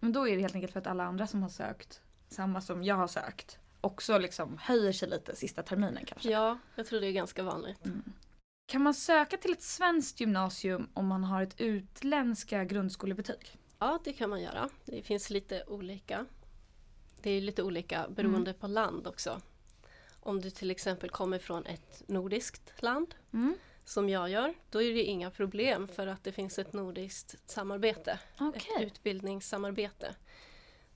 Men 0.00 0.12
då 0.12 0.28
är 0.28 0.36
det 0.36 0.42
helt 0.42 0.54
enkelt 0.54 0.72
för 0.72 0.80
att 0.80 0.86
alla 0.86 1.04
andra 1.04 1.26
som 1.26 1.42
har 1.42 1.48
sökt 1.48 2.00
samma 2.28 2.60
som 2.60 2.84
jag 2.84 2.94
har 2.96 3.06
sökt 3.08 3.58
också 3.80 4.18
liksom 4.18 4.58
höjer 4.58 4.92
sig 4.92 5.08
lite 5.08 5.36
sista 5.36 5.62
terminen 5.62 6.04
kanske. 6.06 6.30
Ja, 6.30 6.58
jag 6.74 6.86
tror 6.86 7.00
det 7.00 7.06
är 7.06 7.12
ganska 7.12 7.42
vanligt. 7.42 7.84
Mm. 7.86 8.12
Kan 8.66 8.82
man 8.82 8.94
söka 8.94 9.36
till 9.36 9.52
ett 9.52 9.62
svenskt 9.62 10.20
gymnasium 10.20 10.88
om 10.94 11.06
man 11.06 11.24
har 11.24 11.42
ett 11.42 11.60
utländska 11.60 12.64
grundskolebetyg? 12.64 13.58
Ja, 13.78 13.98
det 14.04 14.12
kan 14.12 14.30
man 14.30 14.42
göra. 14.42 14.68
Det 14.84 15.02
finns 15.02 15.30
lite 15.30 15.64
olika. 15.66 16.26
Det 17.22 17.30
är 17.30 17.40
lite 17.40 17.62
olika 17.62 18.06
beroende 18.08 18.52
på 18.52 18.66
land 18.66 19.06
också. 19.06 19.40
Om 20.24 20.40
du 20.40 20.50
till 20.50 20.70
exempel 20.70 21.10
kommer 21.10 21.38
från 21.38 21.66
ett 21.66 22.02
nordiskt 22.08 22.82
land, 22.82 23.14
Mm. 23.32 23.54
som 23.84 24.08
jag 24.08 24.30
gör, 24.30 24.54
då 24.70 24.82
är 24.82 24.94
det 24.94 25.02
inga 25.02 25.30
problem 25.30 25.88
för 25.88 26.06
att 26.06 26.24
det 26.24 26.32
finns 26.32 26.58
ett 26.58 26.72
nordiskt 26.72 27.50
samarbete. 27.50 28.10
Ett 28.34 28.40
Okej. 28.40 28.84
utbildningssamarbete. 28.86 30.14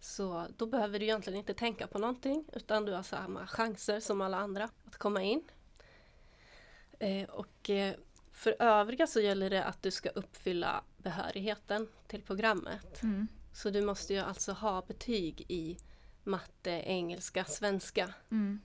Så 0.01 0.47
då 0.57 0.67
behöver 0.67 0.99
du 0.99 1.05
egentligen 1.05 1.39
inte 1.39 1.55
tänka 1.55 1.87
på 1.87 1.99
någonting 1.99 2.45
utan 2.53 2.85
du 2.85 2.93
har 2.93 3.03
samma 3.03 3.47
chanser 3.47 4.01
som 4.01 4.21
alla 4.21 4.37
andra 4.39 4.71
att 4.85 4.97
komma 4.97 5.23
in. 5.23 5.43
Eh, 6.99 7.29
och 7.29 7.71
eh, 7.71 7.95
för 8.33 8.57
övriga 8.63 9.07
så 9.07 9.21
gäller 9.21 9.51
det 9.51 9.65
att 9.65 9.83
du 9.83 9.91
ska 9.91 10.09
uppfylla 10.09 10.85
behörigheten 10.97 11.89
till 12.07 12.23
programmet. 12.23 13.03
Mm. 13.03 13.29
Så 13.53 13.71
du 13.71 13.83
måste 13.83 14.15
ju 14.15 14.19
alltså 14.21 14.53
ha 14.53 14.83
betyg 14.83 15.41
i 15.49 15.77
matte, 16.25 16.71
engelska, 16.71 17.45
svenska. 17.45 18.15
Mm. 18.31 18.61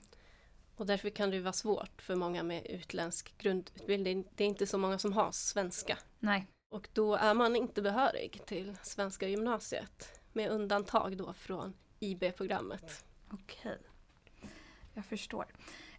Och 0.82 0.86
därför 0.86 1.10
kan 1.10 1.30
det 1.30 1.40
vara 1.40 1.52
svårt 1.52 2.02
för 2.02 2.14
många 2.14 2.42
med 2.42 2.66
utländsk 2.66 3.38
grundutbildning. 3.38 4.28
Det 4.34 4.44
är 4.44 4.48
inte 4.48 4.66
så 4.66 4.78
många 4.78 4.98
som 4.98 5.12
har 5.12 5.32
svenska. 5.32 5.98
Nej. 6.18 6.46
Och 6.68 6.88
då 6.92 7.14
är 7.14 7.34
man 7.34 7.56
inte 7.56 7.82
behörig 7.82 8.46
till 8.46 8.76
svenska 8.82 9.28
gymnasiet. 9.28 10.20
Med 10.32 10.50
undantag 10.50 11.16
då 11.16 11.32
från 11.32 11.74
IB-programmet. 12.00 13.04
Okej. 13.30 13.78
Jag 14.94 15.04
förstår. 15.04 15.46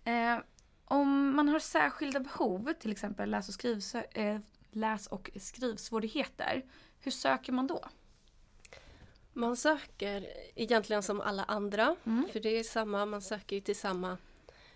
Eh, 0.04 0.40
om 0.86 1.36
man 1.36 1.50
har 1.50 1.60
särskilda 1.60 2.20
behov, 2.20 2.74
till 2.80 2.92
exempel 2.92 3.30
läs 3.30 3.50
och, 3.50 3.56
skrivsö- 3.56 4.08
eh, 4.12 4.40
läs 4.72 5.08
och 5.08 5.30
skrivsvårigheter, 5.40 6.66
hur 7.00 7.12
söker 7.12 7.52
man 7.52 7.68
då? 7.68 7.86
Man 9.34 9.58
söker 9.58 10.28
egentligen 10.56 11.04
som 11.04 11.22
alla 11.22 11.44
andra. 11.44 11.96
Mm. 12.06 12.28
För 12.32 12.40
det 12.40 12.50
är 12.50 12.64
samma, 12.64 13.06
man 13.06 13.22
söker 13.22 13.56
ju 13.56 13.62
till 13.62 13.76
samma 13.76 14.18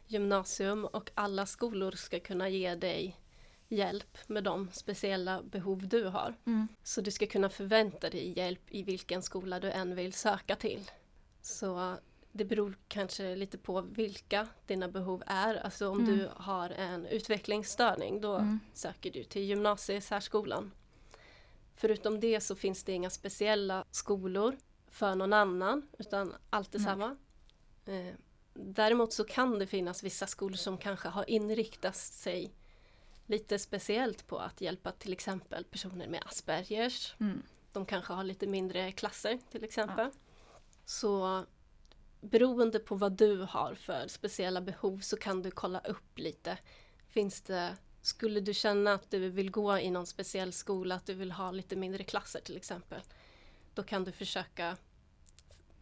gymnasium 0.08 0.86
och 0.86 1.12
alla 1.13 1.46
skolor 1.46 1.91
ska 1.91 2.20
kunna 2.20 2.50
ge 2.50 2.76
dig 2.76 3.20
hjälp 3.67 4.17
med 4.28 4.43
de 4.43 4.70
speciella 4.72 5.41
behov 5.43 5.88
du 5.88 6.04
har. 6.06 6.36
Mm. 6.46 6.67
Så 6.84 7.02
du 7.02 7.12
ska 7.12 7.28
kunna 7.28 7.50
förvänta 7.50 8.10
dig 8.10 8.34
hjälp 8.39 8.62
i 8.67 8.84
vilken 8.84 9.22
skola 9.22 9.60
du 9.60 9.72
än 9.72 9.96
vill 9.96 10.13
söka 10.13 10.56
till. 10.56 10.91
Så 11.41 11.96
det 12.32 12.46
beror 12.46 12.78
kanske 12.88 13.36
lite 13.36 13.58
på 13.58 13.82
vilka 13.82 14.48
dina 14.67 14.88
behov 14.88 15.24
är. 15.26 15.56
Alltså 15.56 15.89
om 15.89 16.00
Mm. 16.00 16.17
du 16.17 16.30
har 16.36 16.70
en 16.70 17.06
utvecklingsstörning 17.06 18.22
då 18.22 18.36
Mm. 18.36 18.60
söker 18.74 19.12
du 19.12 19.24
till 19.24 19.41
gymnasiesärskolan. 19.43 20.72
Förutom 21.76 22.20
det 22.20 22.41
så 22.41 22.56
finns 22.56 22.84
det 22.84 22.91
inga 22.91 23.10
speciella 23.10 23.86
skolor 23.91 24.58
för 24.88 25.15
någon 25.15 25.34
annan 25.34 25.88
utan 26.00 26.34
allt 26.50 26.76
är 26.76 26.80
samma. 26.80 27.17
Däremot 28.60 29.13
så 29.13 29.24
kan 29.24 29.60
det 29.60 29.67
finnas 29.67 30.04
vissa 30.04 30.28
skolor 30.28 30.56
som 30.58 30.78
kanske 30.78 31.08
har 31.08 31.30
inriktat 31.30 31.96
sig 31.96 32.54
lite 33.26 33.60
speciellt 33.60 34.28
på 34.28 34.38
att 34.39 34.62
hjälpa 34.62 34.91
till 34.91 35.13
exempel 35.13 35.63
personer 35.63 36.08
med 36.08 36.24
Aspergers. 36.26 37.15
Mm. 37.20 37.41
De 37.72 37.86
kanske 37.86 38.13
har 38.13 38.24
lite 38.24 38.48
mindre 38.48 38.91
klasser 38.91 39.39
till 39.52 39.63
exempel. 39.63 40.10
Så 40.86 41.46
beroende 42.22 42.80
på 42.80 42.96
vad 42.96 43.12
du 43.12 43.41
har 43.50 43.76
för 43.76 44.08
speciella 44.08 44.62
behov 44.62 45.00
så 45.00 45.17
kan 45.17 45.41
du 45.41 45.52
kolla 45.52 45.80
upp 45.80 46.20
lite. 46.20 46.58
Finns 47.10 47.41
det, 47.41 47.78
skulle 48.02 48.39
du 48.39 48.54
känna 48.54 48.93
att 48.93 49.12
du 49.12 49.30
vill 49.30 49.52
gå 49.52 49.78
i 49.80 49.91
någon 49.91 50.08
speciell 50.08 50.54
skola, 50.54 50.96
att 50.96 51.06
du 51.06 51.13
vill 51.13 51.32
ha 51.32 51.52
lite 51.52 51.76
mindre 51.76 52.04
klasser 52.04 52.39
till 52.39 52.58
exempel. 52.58 53.02
Då 53.74 53.84
kan 53.84 54.04
du 54.04 54.12
försöka 54.12 54.78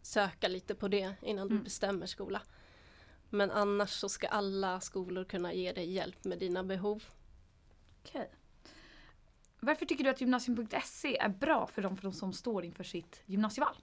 söka 0.02 0.48
lite 0.48 0.74
på 0.74 0.88
det 0.88 1.14
innan 1.22 1.48
du 1.48 1.54
Mm. 1.54 1.64
bestämmer 1.64 2.06
skola. 2.06 2.42
Men 3.30 3.50
annars 3.50 3.90
så 3.90 4.08
ska 4.08 4.28
alla 4.28 4.80
skolor 4.80 5.24
kunna 5.24 5.52
ge 5.52 5.72
dig 5.72 5.92
hjälp 5.92 6.24
med 6.24 6.38
dina 6.38 6.64
behov. 6.64 7.04
Okej. 8.04 8.30
Varför 9.60 9.86
tycker 9.86 10.04
du 10.04 10.10
att 10.10 10.20
gymnasium.se 10.20 11.16
är 11.18 11.28
bra 11.28 11.66
för 11.66 11.82
de, 11.82 11.96
för 11.96 12.02
de 12.02 12.12
som 12.12 12.32
står 12.32 12.64
inför 12.64 12.84
sitt 12.84 13.22
gymnasieval? 13.26 13.76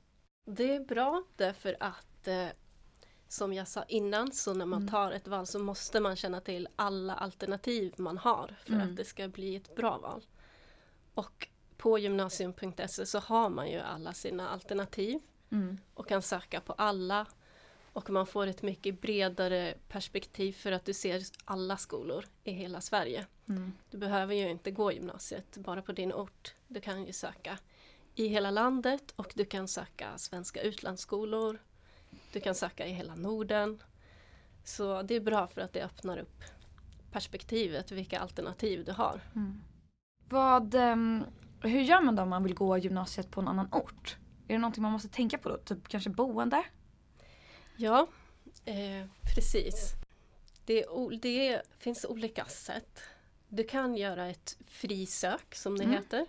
Det 0.45 0.75
är 0.75 0.79
bra 0.79 1.23
därför 1.35 1.77
att 1.79 2.27
eh, 2.27 2.47
som 3.27 3.53
jag 3.53 3.67
sa 3.67 3.83
innan 3.83 4.31
så 4.31 4.53
när 4.53 4.65
man 4.65 4.79
Mm. 4.81 4.91
tar 4.91 5.11
ett 5.11 5.27
val 5.27 5.47
så 5.47 5.59
måste 5.59 5.99
man 5.99 6.15
känna 6.15 6.41
till 6.41 6.67
alla 6.75 7.13
alternativ 7.15 7.93
man 7.97 8.17
har 8.17 8.55
för 8.65 8.73
Mm. 8.73 8.89
att 8.89 8.95
det 8.95 9.05
ska 9.05 9.27
bli 9.27 9.55
ett 9.55 9.75
bra 9.75 9.97
val. 9.97 10.25
Och 11.13 11.47
på 11.77 11.97
gymnasium.se 11.99 13.05
så 13.05 13.19
har 13.19 13.49
man 13.49 13.71
ju 13.71 13.79
alla 13.79 14.13
sina 14.13 14.49
alternativ 14.49 15.19
Mm. 15.51 15.77
och 15.93 16.07
kan 16.07 16.21
söka 16.21 16.61
på 16.61 16.73
alla. 16.73 17.25
Och 17.93 18.09
man 18.09 18.25
får 18.25 18.47
ett 18.47 18.61
mycket 18.61 19.01
bredare 19.01 19.73
perspektiv 19.87 20.53
för 20.53 20.71
att 20.71 20.85
du 20.85 20.93
ser 20.93 21.21
alla 21.45 21.77
skolor 21.77 22.25
i 22.43 22.51
hela 22.51 22.81
Sverige. 22.81 23.25
Mm. 23.49 23.73
Du 23.91 23.97
behöver 23.97 24.35
ju 24.35 24.49
inte 24.49 24.71
gå 24.71 24.91
gymnasiet 24.91 25.57
bara 25.57 25.81
på 25.81 25.91
din 25.91 26.13
ort. 26.13 26.55
Du 26.67 26.81
kan 26.81 27.05
ju 27.05 27.13
söka 27.13 27.57
i 28.15 28.27
hela 28.27 28.51
landet 28.51 29.13
och 29.15 29.33
du 29.35 29.45
kan 29.45 29.67
söka 29.67 30.17
svenska 30.17 30.61
utlandsskolor. 30.61 31.59
Du 32.33 32.39
kan 32.39 32.55
söka 32.55 32.87
i 32.87 32.93
hela 32.93 33.15
Norden. 33.15 33.83
Så 34.63 35.01
det 35.01 35.15
är 35.15 35.21
bra 35.21 35.47
för 35.47 35.61
att 35.61 35.73
det 35.73 35.83
öppnar 35.83 36.17
upp 36.17 36.43
perspektivet, 37.11 37.91
vilka 37.91 38.19
alternativ 38.19 38.85
du 38.85 38.91
har. 38.91 39.21
Mm. 39.35 39.61
Vad, 40.29 40.75
ehm, 40.75 41.23
hur 41.61 41.81
gör 41.81 42.01
man 42.01 42.15
då 42.15 42.23
om 42.23 42.29
man 42.29 42.43
vill 42.43 42.55
gå 42.55 42.77
gymnasiet 42.77 43.31
på 43.31 43.41
en 43.41 43.47
annan 43.47 43.67
ort? 43.71 44.17
Är 44.47 44.53
det 44.53 44.59
någonting 44.59 44.81
man 44.81 44.91
måste 44.91 45.09
tänka 45.09 45.37
på 45.37 45.49
då? 45.49 45.57
Typ 45.57 45.87
kanske 45.87 46.09
boende? 46.09 46.63
Ja, 47.75 48.07
eh, 48.65 49.05
precis. 49.35 49.91
Det, 50.65 50.85
det 51.21 51.61
finns 51.79 52.05
olika 52.05 52.45
sätt. 52.45 52.99
Du 53.47 53.63
kan 53.63 53.95
göra 53.95 54.29
ett 54.29 54.57
frisök 54.67 55.55
som 55.55 55.77
det 55.77 55.83
Mm. 55.83 55.95
heter. 55.95 56.25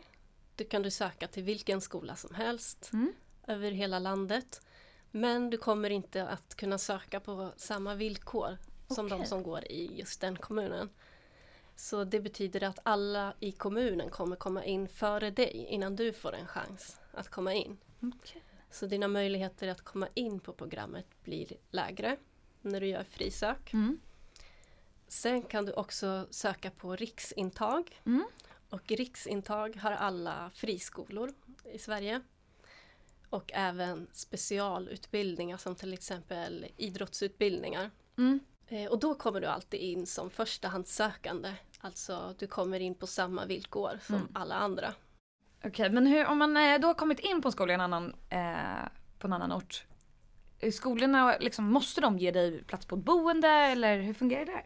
Du 0.56 0.64
kan 0.64 0.82
du 0.82 0.90
söka 0.90 1.28
till 1.28 1.42
vilken 1.42 1.80
skola 1.80 2.16
som 2.16 2.34
helst 2.34 2.90
Mm. 2.92 3.12
över 3.46 3.70
hela 3.70 3.98
landet. 3.98 4.60
Men 5.10 5.50
du 5.50 5.56
kommer 5.58 5.90
inte 5.90 6.28
att 6.28 6.54
kunna 6.54 6.78
söka 6.78 7.20
på 7.20 7.52
samma 7.56 7.94
villkor 7.94 8.58
som 8.88 9.08
de 9.08 9.14
Okej. 9.14 9.26
som 9.28 9.42
går 9.42 9.64
i 9.64 9.98
just 9.98 10.20
den 10.20 10.36
kommunen. 10.36 10.90
Så 11.76 12.04
det 12.04 12.20
betyder 12.20 12.62
att 12.64 12.78
alla 12.82 13.34
i 13.40 13.52
kommunen 13.52 14.10
kommer 14.10 14.36
komma 14.36 14.64
in 14.64 14.88
före 14.88 15.30
dig 15.30 15.66
innan 15.70 15.96
du 15.96 16.12
får 16.12 16.32
en 16.34 16.46
chans 16.46 17.00
att 17.12 17.28
komma 17.28 17.54
in. 17.54 17.76
Okej. 18.02 18.42
Så 18.74 18.86
dina 18.86 19.08
möjligheter 19.08 19.68
att 19.68 19.80
komma 19.80 20.08
in 20.14 20.40
på 20.40 20.52
programmet 20.52 21.06
blir 21.24 21.52
lägre 21.70 22.16
när 22.62 22.80
du 22.80 22.86
gör 22.86 23.04
frisök. 23.04 23.72
Mm. 23.72 24.00
Sen 25.08 25.42
kan 25.42 25.64
du 25.64 25.72
också 25.72 26.26
söka 26.30 26.70
på 26.70 26.96
riksintag. 26.96 28.00
Mm. 28.06 28.24
Och 28.70 28.88
riksintag 28.88 29.76
har 29.76 29.92
alla 29.92 30.50
friskolor 30.54 31.34
i 31.72 31.78
Sverige. 31.78 32.20
Och 33.30 33.50
även 33.54 34.06
specialutbildningar 34.12 35.56
som 35.56 35.74
till 35.74 35.92
exempel 35.92 36.66
idrottsutbildningar. 36.76 37.90
Mm. 38.18 38.40
Eh, 38.68 38.90
Och 38.90 38.98
då 38.98 39.14
kommer 39.14 39.40
du 39.40 39.46
alltid 39.46 39.80
in 39.80 40.06
som 40.06 40.30
förstahandssökande. 40.30 41.54
Alltså 41.80 42.34
du 42.38 42.46
kommer 42.46 42.80
in 42.80 42.94
på 42.94 43.06
samma 43.06 43.46
villkor 43.46 43.98
som 44.06 44.14
Mm. 44.16 44.28
alla 44.34 44.54
andra. 44.54 44.94
Okej, 45.64 45.90
men 45.90 46.06
hur, 46.06 46.26
om 46.26 46.38
man 46.38 46.56
eh, 46.56 46.80
då 46.80 46.86
har 46.86 46.94
kommit 46.94 47.18
in 47.18 47.42
på 47.42 47.48
en 47.48 47.52
skola 47.52 47.72
i 47.72 47.74
en 47.74 47.80
annan, 47.80 48.14
eh, 48.30 48.88
på 49.18 49.26
en 49.26 49.32
annan 49.32 49.52
ort. 49.52 49.84
Skolorna, 50.72 51.36
liksom, 51.40 51.64
måste 51.64 52.00
de 52.00 52.18
ge 52.18 52.30
dig 52.30 52.64
plats 52.64 52.86
på 52.86 52.96
ett 52.96 53.02
boende 53.04 53.48
eller 53.48 54.00
hur 54.00 54.14
fungerar 54.14 54.44
det? 54.46 54.64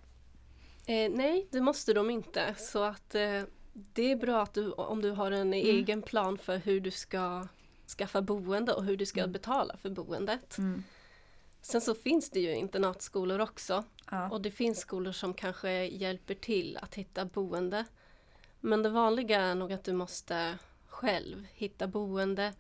Eh, 0.93 1.11
nej, 1.11 1.49
det 1.51 1.61
måste 1.61 1.93
de 1.93 2.11
inte. 2.11 2.55
Så 2.55 2.83
att 2.83 3.15
eh, 3.15 3.43
det 3.73 4.13
är 4.13 4.17
bra 4.17 4.43
att 4.43 4.55
du, 4.55 4.73
om 4.73 5.03
du 5.03 5.11
har 5.11 5.31
en 5.31 5.55
egen 5.55 6.03
plan 6.03 6.39
för 6.39 6.57
hur 6.57 6.81
du 6.81 6.91
ska 6.91 7.47
skaffa 7.99 8.23
boende 8.23 8.73
och 8.75 8.85
hur 8.85 8.97
du 8.97 9.07
ska 9.07 9.21
Mm. 9.21 9.33
betala 9.33 9.77
för 9.77 9.91
boendet. 9.91 10.59
Mm. 10.59 10.85
Sen 11.61 11.81
så 11.81 11.95
finns 11.95 12.31
det 12.31 12.41
ju 12.41 12.55
internatskolor 12.55 13.41
också. 13.41 13.85
Ja. 14.11 14.31
Och 14.31 14.41
det 14.43 14.51
finns 14.51 14.79
skolor 14.79 15.13
som 15.13 15.35
kanske 15.35 15.71
hjälper 15.85 16.35
till 16.35 16.79
att 16.83 16.95
hitta 16.95 17.25
boende. 17.25 17.85
Men 18.61 18.83
det 18.83 18.91
vanliga 18.91 19.41
är 19.41 19.55
nog 19.55 19.73
att 19.73 19.85
du 19.85 19.93
måste 19.93 20.59
själv 20.99 21.47
hitta 21.53 21.87
boende 21.87 22.53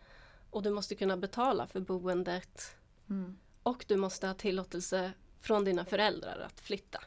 och 0.50 0.62
du 0.62 0.70
måste 0.70 0.94
kunna 0.94 1.16
betala 1.16 1.66
för 1.66 1.80
boendet 1.80 2.74
Mm. 3.10 3.38
och 3.62 3.84
du 3.88 3.96
måste 3.96 4.26
ha 4.26 4.34
tillåtelse 4.34 5.12
från 5.40 5.64
dina 5.64 5.84
föräldrar 5.84 6.40
att 6.46 6.60
flytta. 6.60 6.98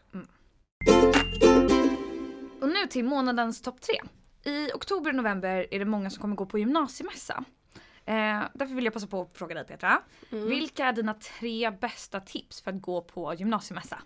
Och 2.61 2.67
nu 2.67 2.87
till 2.89 3.05
månadens 3.05 3.61
topp 3.61 3.81
tre. 3.81 3.95
I 4.43 4.71
oktober 4.73 5.09
och 5.09 5.15
november 5.15 5.67
är 5.71 5.79
det 5.79 5.85
många 5.85 6.09
som 6.09 6.21
kommer 6.21 6.35
gå 6.35 6.45
på 6.45 6.59
gymnasiemässa. 6.59 7.43
Eh, 8.05 8.41
därför 8.53 8.75
vill 8.75 8.85
jag 8.85 8.93
passa 8.93 9.07
på 9.07 9.21
att 9.21 9.37
fråga 9.37 9.55
dig 9.55 9.65
Petra. 9.65 10.01
Mm. 10.31 10.47
Vilka 10.49 10.85
är 10.85 10.93
dina 10.93 11.13
tre 11.13 11.71
bästa 11.71 12.19
tips 12.19 12.61
för 12.61 12.71
att 12.71 12.81
gå 12.81 13.01
på 13.01 13.33
gymnasiemässa? 13.33 14.01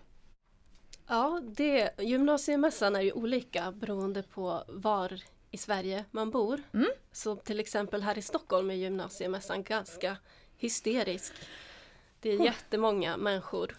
Ja, 1.06 1.40
det, 1.44 1.90
gymnasiemässan 1.98 2.96
är 2.96 3.00
ju 3.00 3.12
olika 3.12 3.72
beroende 3.72 4.22
på 4.22 4.64
var 4.68 5.20
i 5.56 5.58
Sverige 5.58 6.04
man 6.10 6.30
bor. 6.30 6.62
Mm. 6.74 6.88
Så 7.12 7.36
till 7.36 7.60
exempel 7.60 8.02
här 8.02 8.18
i 8.18 8.22
Stockholm 8.22 8.70
är 8.70 8.74
gymnasiemässan 8.74 9.62
ganska 9.62 10.16
hysterisk. 10.56 11.32
Det 12.20 12.30
är 12.30 12.38
Oh. 12.38 12.44
jättemånga 12.44 13.16
människor. 13.16 13.76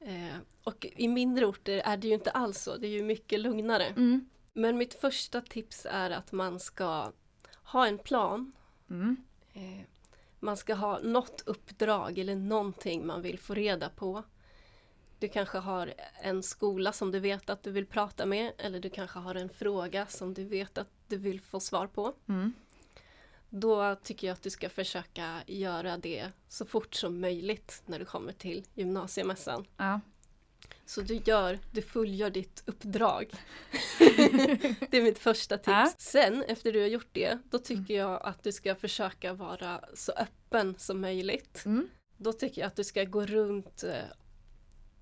Eh, 0.00 0.36
och 0.64 0.86
i 0.96 1.08
mindre 1.08 1.46
orter 1.46 1.78
är 1.84 1.96
det 1.96 2.08
ju 2.08 2.14
inte 2.14 2.30
alls 2.30 2.58
så, 2.62 2.76
det 2.76 2.86
är 2.86 2.90
ju 2.90 3.02
mycket 3.02 3.40
lugnare. 3.40 3.86
Mm. 3.86 4.28
Men 4.52 4.76
mitt 4.76 4.94
första 4.94 5.40
tips 5.40 5.86
är 5.90 6.10
att 6.10 6.32
man 6.32 6.60
ska 6.60 7.12
ha 7.64 7.86
en 7.86 7.98
plan. 7.98 8.52
Mm. 8.90 9.16
Eh, 9.54 9.86
Man 10.40 10.56
ska 10.56 10.74
ha 10.74 10.98
något 10.98 11.42
uppdrag 11.46 12.18
eller 12.18 12.34
någonting 12.36 13.06
man 13.06 13.22
vill 13.22 13.38
få 13.38 13.54
reda 13.54 13.88
på. 13.88 14.22
Du 15.18 15.28
kanske 15.28 15.58
har 15.58 15.94
en 16.22 16.42
skola 16.42 16.92
som 16.92 17.10
du 17.10 17.20
vet 17.20 17.50
att 17.50 17.62
du 17.62 17.70
vill 17.70 17.86
prata 17.86 18.26
med 18.26 18.52
eller 18.58 18.80
du 18.80 18.90
kanske 18.90 19.18
har 19.18 19.34
en 19.34 19.48
fråga 19.48 20.06
som 20.06 20.34
du 20.34 20.44
vet 20.44 20.78
att 20.78 20.90
du 21.08 21.16
vill 21.16 21.40
få 21.40 21.60
svar 21.60 21.86
på. 21.86 22.14
Mm. 22.28 22.52
Då 23.50 23.94
tycker 23.94 24.26
jag 24.26 24.34
att 24.34 24.42
du 24.42 24.50
ska 24.50 24.68
försöka 24.68 25.42
göra 25.46 25.96
det 25.96 26.30
så 26.48 26.66
fort 26.66 26.94
som 26.94 27.20
möjligt 27.20 27.82
när 27.86 27.98
du 27.98 28.04
kommer 28.04 28.32
till 28.32 28.64
gymnasiemässan. 28.74 29.66
Ja. 29.76 30.00
Så 30.86 31.00
du 31.00 31.20
gör, 31.24 31.58
du 31.72 31.82
fullgör 31.82 32.30
ditt 32.30 32.62
uppdrag. 32.66 33.32
det 34.90 34.96
är 34.96 35.02
mitt 35.02 35.18
första 35.18 35.56
tips. 35.56 35.66
Ja. 35.68 35.92
Sen 35.98 36.42
efter 36.42 36.72
du 36.72 36.80
har 36.80 36.86
gjort 36.86 37.08
det, 37.12 37.38
då 37.50 37.58
tycker 37.58 37.94
jag 37.94 38.22
att 38.22 38.42
du 38.42 38.52
ska 38.52 38.74
försöka 38.74 39.32
vara 39.32 39.80
så 39.94 40.12
öppen 40.12 40.74
som 40.78 41.00
möjligt. 41.00 41.62
Mm. 41.66 41.88
Då 42.16 42.32
tycker 42.32 42.60
jag 42.60 42.68
att 42.68 42.76
du 42.76 42.84
ska 42.84 43.04
gå 43.04 43.26
runt 43.26 43.84
eh, 43.84 43.94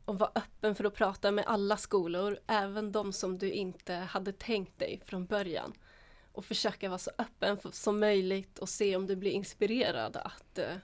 och 0.04 0.18
vara 0.18 0.30
öppen 0.34 0.74
för 0.74 0.84
att 0.84 0.94
prata 0.94 1.30
med 1.30 1.44
alla 1.46 1.76
skolor, 1.76 2.38
även 2.46 2.92
de 2.92 3.12
som 3.12 3.38
du 3.38 3.50
inte 3.50 3.94
hade 3.94 4.32
tänkt 4.32 4.78
dig 4.78 5.02
från 5.04 5.26
början. 5.26 5.72
Och 6.32 6.44
försöka 6.44 6.88
vara 6.88 6.98
så 6.98 7.10
öppen 7.18 7.58
som 7.72 8.00
möjligt 8.00 8.58
och 8.58 8.68
se 8.68 8.96
om 8.96 9.06
du 9.06 9.16
blir 9.16 9.30
inspirerad 9.30 10.16
att 10.16 10.58
eh, 10.58 10.74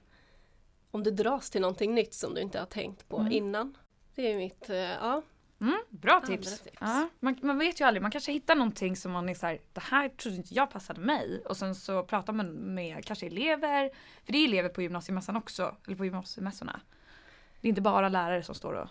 om 0.90 1.02
du 1.02 1.10
dras 1.10 1.50
till 1.50 1.60
någonting 1.60 1.94
nytt 1.94 2.14
som 2.14 2.34
du 2.34 2.40
inte 2.40 2.58
har 2.58 2.66
tänkt 2.66 3.08
på 3.08 3.18
Mm. 3.18 3.32
innan. 3.32 3.76
Det 4.14 4.32
är 4.32 4.36
mitt, 4.36 4.70
eh, 4.70 4.76
ja, 4.76 5.22
Mm, 5.60 5.78
bra 5.88 6.20
tips. 6.26 6.60
tips. 6.60 6.76
Ja, 6.80 7.08
man, 7.20 7.38
man 7.42 7.58
vet 7.58 7.80
ju 7.80 7.84
aldrig, 7.84 8.02
man 8.02 8.10
kanske 8.10 8.32
hittar 8.32 8.54
någonting 8.54 8.96
som 8.96 9.12
man 9.12 9.28
är 9.28 9.34
såhär, 9.34 9.60
det 9.72 9.80
här 9.80 10.08
trodde 10.08 10.36
inte 10.36 10.54
jag 10.54 10.70
passade 10.70 11.00
mig. 11.00 11.42
Och 11.44 11.56
sen 11.56 11.74
så 11.74 12.02
pratar 12.02 12.32
man 12.32 12.46
med 12.52 13.04
kanske 13.04 13.26
elever, 13.26 13.90
för 14.24 14.32
det 14.32 14.38
är 14.38 14.44
elever 14.44 14.68
på 14.68 14.82
gymnasiemässan 14.82 15.36
också, 15.36 15.76
eller 15.86 15.96
på 15.96 16.04
gymnasiemässorna. 16.04 16.80
Det 17.60 17.66
är 17.66 17.68
inte 17.68 17.80
bara 17.80 18.08
lärare 18.08 18.42
som 18.42 18.54
står 18.54 18.72
och... 18.72 18.88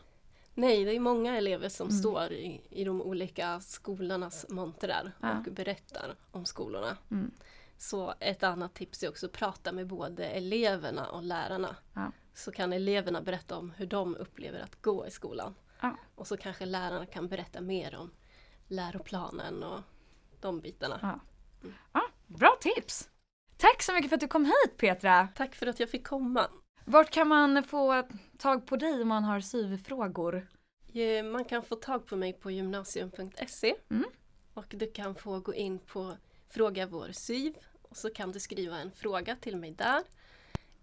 Nej, 0.58 0.86
det 0.86 0.96
är 0.96 1.00
många 1.00 1.38
elever 1.38 1.70
som 1.70 1.88
Mm. 1.88 2.00
står 2.00 2.32
i, 2.32 2.62
i 2.70 2.84
de 2.84 3.02
olika 3.02 3.60
skolornas 3.60 4.46
montrar 4.50 5.12
Ja. 5.22 5.38
och 5.38 5.44
berättar 5.54 6.16
om 6.32 6.46
skolorna. 6.46 6.98
Mm. 7.12 7.32
Så 7.78 8.14
ett 8.20 8.44
annat 8.44 8.74
tips 8.74 9.04
är 9.04 9.10
också 9.10 9.26
att 9.26 9.32
prata 9.32 9.72
med 9.72 9.88
både 9.88 10.26
eleverna 10.26 11.10
och 11.10 11.24
lärarna. 11.24 11.76
Ja. 11.94 12.12
Så 12.34 12.52
kan 12.52 12.74
eleverna 12.74 13.22
berätta 13.22 13.58
om 13.58 13.72
hur 13.72 13.86
de 13.86 14.16
upplever 14.16 14.60
att 14.60 14.82
gå 14.82 15.08
i 15.08 15.12
skolan. 15.12 15.56
Ja. 15.82 15.98
Och 16.16 16.28
så 16.28 16.38
kanske 16.38 16.66
lärarna 16.66 17.06
kan 17.06 17.28
berätta 17.28 17.62
mer 17.62 17.96
om 17.96 18.12
läroplanen 18.68 19.64
och 19.64 19.80
de 20.42 20.60
bitarna. 20.60 21.00
Ja. 21.02 21.20
Ja, 21.94 22.02
bra 22.28 22.58
tips! 22.62 23.10
Tack 23.58 23.84
så 23.84 23.94
mycket 23.94 24.10
för 24.10 24.16
att 24.16 24.22
du 24.22 24.28
kom 24.28 24.46
hit 24.46 24.78
Petra! 24.78 25.28
Tack 25.36 25.56
för 25.56 25.68
att 25.68 25.80
jag 25.80 25.90
fick 25.90 26.08
komma. 26.08 26.48
Vart 26.90 27.10
kan 27.10 27.28
man 27.28 27.64
få 27.64 28.04
tag 28.38 28.66
på 28.66 28.76
dig 28.76 29.02
om 29.02 29.08
man 29.08 29.24
har 29.24 29.40
syvfrågor? 29.40 30.48
Man 31.32 31.46
kan 31.46 31.64
få 31.64 31.76
tag 31.76 32.06
på 32.06 32.16
mig 32.16 32.34
på 32.34 32.52
gymnasium.se 32.52 33.76
Mm. 33.90 34.06
och 34.54 34.66
du 34.70 34.92
kan 34.92 35.16
få 35.16 35.40
gå 35.40 35.54
in 35.54 35.80
på 35.80 36.18
Fråga 36.50 36.86
vår 36.86 37.10
syv 37.12 37.54
och 37.82 37.98
så 37.98 38.10
kan 38.10 38.32
du 38.32 38.40
skriva 38.40 38.78
en 38.78 38.92
fråga 38.92 39.36
till 39.36 39.58
mig 39.58 39.72
där. 39.72 40.02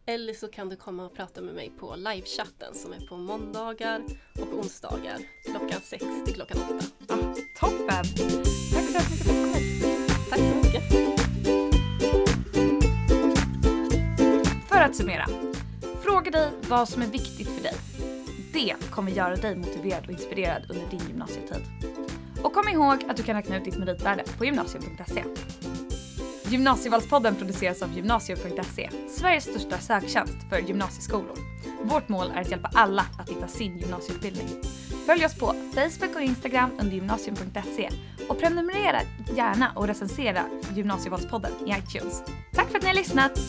Eller 0.07 0.35
så 0.35 0.49
kan 0.49 0.69
du 0.69 0.77
komma 0.77 1.07
och 1.07 1.15
prata 1.15 1.41
med 1.41 1.55
mig 1.55 1.73
på 1.79 1.95
livechatten 1.97 2.75
som 2.75 2.93
är 2.93 3.07
på 3.07 3.17
måndagar 3.17 4.03
och 4.41 4.59
onsdagar 4.59 5.19
klockan 5.45 5.81
sex 5.81 6.05
till 6.25 6.35
klockan 6.35 6.59
åtta. 6.59 6.87
Ja, 7.09 7.17
toppen! 7.61 8.05
Tack 8.75 8.85
så 8.85 8.95
mycket 8.95 8.99
för 8.99 8.99
att 9.01 9.09
du 9.11 9.25
kom! 9.25 9.53
Tack 10.31 10.39
så 10.41 10.57
mycket! 10.57 10.83
För 14.69 14.81
att 14.81 14.97
summera. 14.97 15.54
Fråga 16.25 16.39
dig 16.39 16.51
vad 16.69 16.89
som 16.89 17.03
är 17.03 17.07
viktigt 17.07 17.49
för 17.49 17.63
dig. 17.63 17.75
Det 18.53 18.75
kommer 18.91 19.13
göra 19.13 19.37
dig 19.37 19.57
motiverad 19.57 20.05
och 20.05 20.11
inspirerad 20.11 20.63
under 20.71 20.87
din 20.91 21.01
gymnasietid. 21.09 21.63
Och 22.43 22.53
kom 22.53 22.69
ihåg 22.69 23.05
att 23.09 23.17
du 23.17 23.23
kan 23.23 23.37
räkna 23.37 23.57
ut 23.57 23.65
ditt 23.65 23.79
meritvärde 23.79 24.25
på 24.39 24.45
gymnasium.se. 24.45 25.25
Gymnasievalspodden 26.51 27.37
produceras 27.37 27.83
av 27.83 27.93
gymnasium.se, 27.93 28.91
Sveriges 29.09 29.45
största 29.45 29.79
söktjänst 29.79 30.37
för 30.51 30.59
gymnasieskolor. 30.59 31.39
Vårt 31.83 32.09
mål 32.09 32.33
är 32.35 32.41
att 32.41 32.51
hjälpa 32.51 32.71
alla 32.75 33.07
att 33.19 33.31
hitta 33.31 33.49
sin 33.49 33.79
gymnasieutbildning. 33.79 34.49
Följ 35.07 35.27
oss 35.27 35.39
på 35.39 35.47
Facebook 35.75 36.17
och 36.17 36.23
Instagram 36.23 36.71
under 36.81 36.95
gymnasium.se 36.95 37.91
och 38.29 38.39
prenumerera 38.39 39.01
gärna 39.37 39.73
och 39.75 39.87
recensera 39.87 40.43
Gymnasievalspodden 40.75 41.53
i 41.67 41.71
iTunes. 41.71 42.23
Tack 42.53 42.71
för 42.71 42.79
att 42.79 42.83
ni 42.83 42.89
har 42.89 42.95
lyssnat! 42.95 43.41